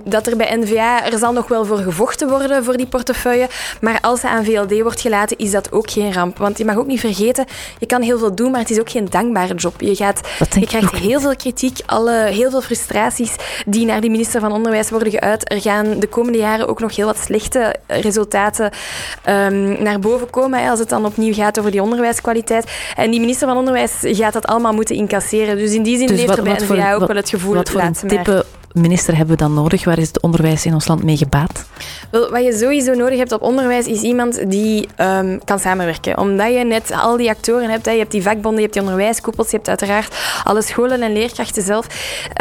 dat 0.03 0.27
er 0.27 0.37
bij 0.37 0.55
N-VA, 0.55 1.05
er 1.05 1.17
zal 1.17 1.33
nog 1.33 1.47
wel 1.47 1.65
voor 1.65 1.76
gevochten 1.83 2.29
worden 2.29 2.63
voor 2.63 2.77
die 2.77 2.87
portefeuille. 2.87 3.47
Maar 3.81 3.99
als 4.01 4.19
ze 4.19 4.27
aan 4.27 4.45
VLD 4.45 4.81
wordt 4.81 5.01
gelaten, 5.01 5.37
is 5.37 5.51
dat 5.51 5.71
ook 5.71 5.91
geen 5.91 6.13
ramp. 6.13 6.37
Want 6.37 6.57
je 6.57 6.65
mag 6.65 6.75
ook 6.75 6.87
niet 6.87 6.99
vergeten, 6.99 7.45
je 7.79 7.85
kan 7.85 8.01
heel 8.01 8.19
veel 8.19 8.35
doen, 8.35 8.51
maar 8.51 8.59
het 8.59 8.69
is 8.69 8.79
ook 8.79 8.89
geen 8.89 9.05
dankbare 9.09 9.55
job. 9.55 9.81
Je, 9.81 9.95
gaat, 9.95 10.21
je 10.49 10.65
krijgt 10.65 10.95
heel 10.95 11.19
veel 11.19 11.35
kritiek, 11.35 11.79
alle, 11.85 12.25
heel 12.25 12.49
veel 12.49 12.61
frustraties 12.61 13.35
die 13.65 13.85
naar 13.85 14.01
die 14.01 14.09
minister 14.09 14.39
van 14.39 14.51
Onderwijs 14.51 14.89
worden 14.89 15.11
geuit. 15.11 15.51
Er 15.51 15.61
gaan 15.61 15.99
de 15.99 16.07
komende 16.07 16.37
jaren 16.37 16.67
ook 16.67 16.79
nog 16.79 16.95
heel 16.95 17.05
wat 17.05 17.17
slechte 17.17 17.75
resultaten 17.87 18.71
um, 19.29 19.83
naar 19.83 19.99
boven 19.99 20.29
komen 20.29 20.63
hè, 20.63 20.69
als 20.69 20.79
het 20.79 20.89
dan 20.89 21.05
opnieuw 21.05 21.33
gaat 21.33 21.59
over 21.59 21.71
die 21.71 21.81
onderwijskwaliteit. 21.81 22.71
En 22.95 23.11
die 23.11 23.19
minister 23.19 23.47
van 23.47 23.57
Onderwijs 23.57 23.93
gaat 24.01 24.33
dat 24.33 24.45
allemaal 24.45 24.73
moeten 24.73 24.95
incasseren. 24.95 25.57
Dus 25.57 25.73
in 25.73 25.83
die 25.83 25.97
zin 25.97 26.07
dus 26.07 26.17
leeft 26.19 26.37
er 26.37 26.43
bij 26.43 26.53
NVA 26.53 26.93
ook 26.93 27.07
wel 27.07 27.15
het 27.15 27.29
gevoel... 27.29 27.53
Wat 27.53 27.69
voor 27.69 27.81
minister 28.77 29.15
hebben 29.17 29.37
we 29.37 29.43
dan 29.43 29.53
nodig? 29.53 29.83
Waar 29.83 29.99
is 29.99 30.07
het 30.07 30.21
onderwijs 30.21 30.65
in 30.65 30.73
ons 30.73 30.87
land 30.87 31.03
mee 31.03 31.17
gebaat? 31.17 31.65
Wel, 32.11 32.29
wat 32.29 32.43
je 32.43 32.53
sowieso 32.53 32.93
nodig 32.93 33.17
hebt 33.17 33.31
op 33.31 33.41
onderwijs 33.41 33.85
is 33.85 34.01
iemand 34.01 34.49
die 34.49 34.87
um, 35.01 35.43
kan 35.43 35.59
samenwerken. 35.59 36.17
Omdat 36.17 36.53
je 36.53 36.63
net 36.63 36.91
al 36.91 37.17
die 37.17 37.29
actoren 37.29 37.69
hebt. 37.69 37.85
Hè. 37.85 37.91
Je 37.91 37.99
hebt 37.99 38.11
die 38.11 38.21
vakbonden, 38.21 38.53
je 38.53 38.61
hebt 38.61 38.73
die 38.73 38.81
onderwijskoepels, 38.81 39.49
je 39.49 39.55
hebt 39.55 39.67
uiteraard 39.67 40.15
alle 40.43 40.61
scholen 40.61 41.01
en 41.01 41.13
leerkrachten 41.13 41.63
zelf. 41.63 41.87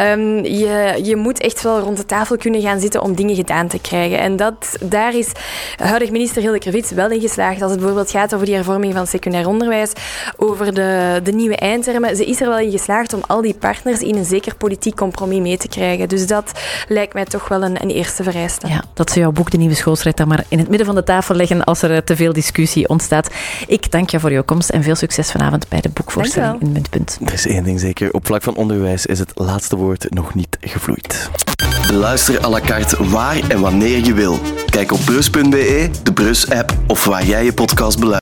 Um, 0.01 0.45
je, 0.45 1.01
je 1.03 1.17
moet 1.17 1.41
echt 1.41 1.63
wel 1.63 1.81
rond 1.81 1.97
de 1.97 2.07
tafel 2.07 2.37
kunnen 2.37 2.61
gaan 2.61 2.81
zitten 2.81 3.03
om 3.03 3.15
dingen 3.15 3.35
gedaan 3.35 3.69
te 3.69 3.79
krijgen. 3.79 4.19
En 4.19 4.37
dat, 4.37 4.77
daar 4.81 5.15
is 5.15 5.33
huidig 5.77 6.11
minister 6.11 6.43
Hilde 6.43 6.59
Krevits 6.59 6.91
wel 6.91 7.11
in 7.11 7.21
geslaagd. 7.21 7.63
Als 7.63 7.71
het 7.71 7.81
bijvoorbeeld 7.81 8.11
gaat 8.11 8.35
over 8.35 8.47
die 8.47 8.55
hervorming 8.55 8.95
van 8.95 9.07
secundair 9.07 9.49
onderwijs, 9.49 9.93
over 10.37 10.75
de, 10.75 11.21
de 11.23 11.33
nieuwe 11.33 11.57
eindtermen. 11.57 12.17
Ze 12.17 12.25
is 12.25 12.41
er 12.41 12.49
wel 12.49 12.59
in 12.59 12.71
geslaagd 12.71 13.13
om 13.13 13.21
al 13.27 13.41
die 13.41 13.55
partners 13.55 14.01
in 14.01 14.17
een 14.17 14.25
zeker 14.25 14.55
politiek 14.57 14.97
compromis 14.97 15.41
mee 15.41 15.57
te 15.57 15.69
krijgen. 15.69 16.09
Dus 16.09 16.26
dat 16.27 16.53
lijkt 16.89 17.15
mij 17.15 17.25
toch 17.25 17.49
wel 17.49 17.63
een, 17.63 17.83
een 17.83 17.91
eerste 17.91 18.23
vereiste. 18.23 18.69
Ja, 18.69 18.83
dat 18.95 19.11
ze 19.11 19.19
jouw 19.19 19.33
boek 19.33 19.51
De 19.51 19.57
Nieuwe 19.57 19.75
Schoolstrijd 19.75 20.17
dan 20.17 20.29
maar 20.29 20.45
in 20.49 20.59
het 20.59 20.69
midden 20.69 20.87
van 20.87 20.95
de 20.95 21.05
tafel 21.05 21.35
leggen 21.35 21.65
als 21.65 21.83
er 21.83 22.05
te 22.05 22.17
veel 22.17 22.33
discussie 22.33 22.89
ontstaat. 22.89 23.31
Ik 23.67 23.91
dank 23.91 24.11
je 24.11 24.21
voor 24.21 24.33
jouw 24.33 24.45
komst 24.45 24.69
en 24.69 24.83
veel 24.83 24.95
succes 24.95 25.31
vanavond 25.31 25.69
bij 25.69 25.81
de 25.81 25.89
boekvoorstelling 25.89 26.61
in 26.61 26.73
Muntpunt. 26.73 27.19
Er 27.25 27.33
is 27.33 27.47
één 27.47 27.65
ding 27.65 27.81
zeker. 27.81 28.13
Op 28.13 28.27
vlak 28.27 28.43
van 28.43 28.55
onderwijs 28.55 29.07
is 29.07 29.19
het 29.19 29.33
laatste 29.35 29.77
woord 29.77 30.07
nog 30.15 30.35
niet 30.35 30.57
gevloeid. 30.61 31.31
Luister 31.93 32.45
à 32.45 32.49
la 32.49 32.61
carte 32.61 33.09
waar 33.09 33.39
en 33.49 33.61
wanneer 33.61 34.05
je 34.05 34.15
wil. 34.15 34.39
Kijk 34.71 34.93
op 34.93 35.01
brus.be, 35.05 35.91
de 36.03 36.13
Brus-app 36.13 36.75
of 36.87 37.05
waar 37.05 37.25
jij 37.25 37.45
je 37.45 37.53
podcast 37.53 37.99
beluistert. 37.99 38.07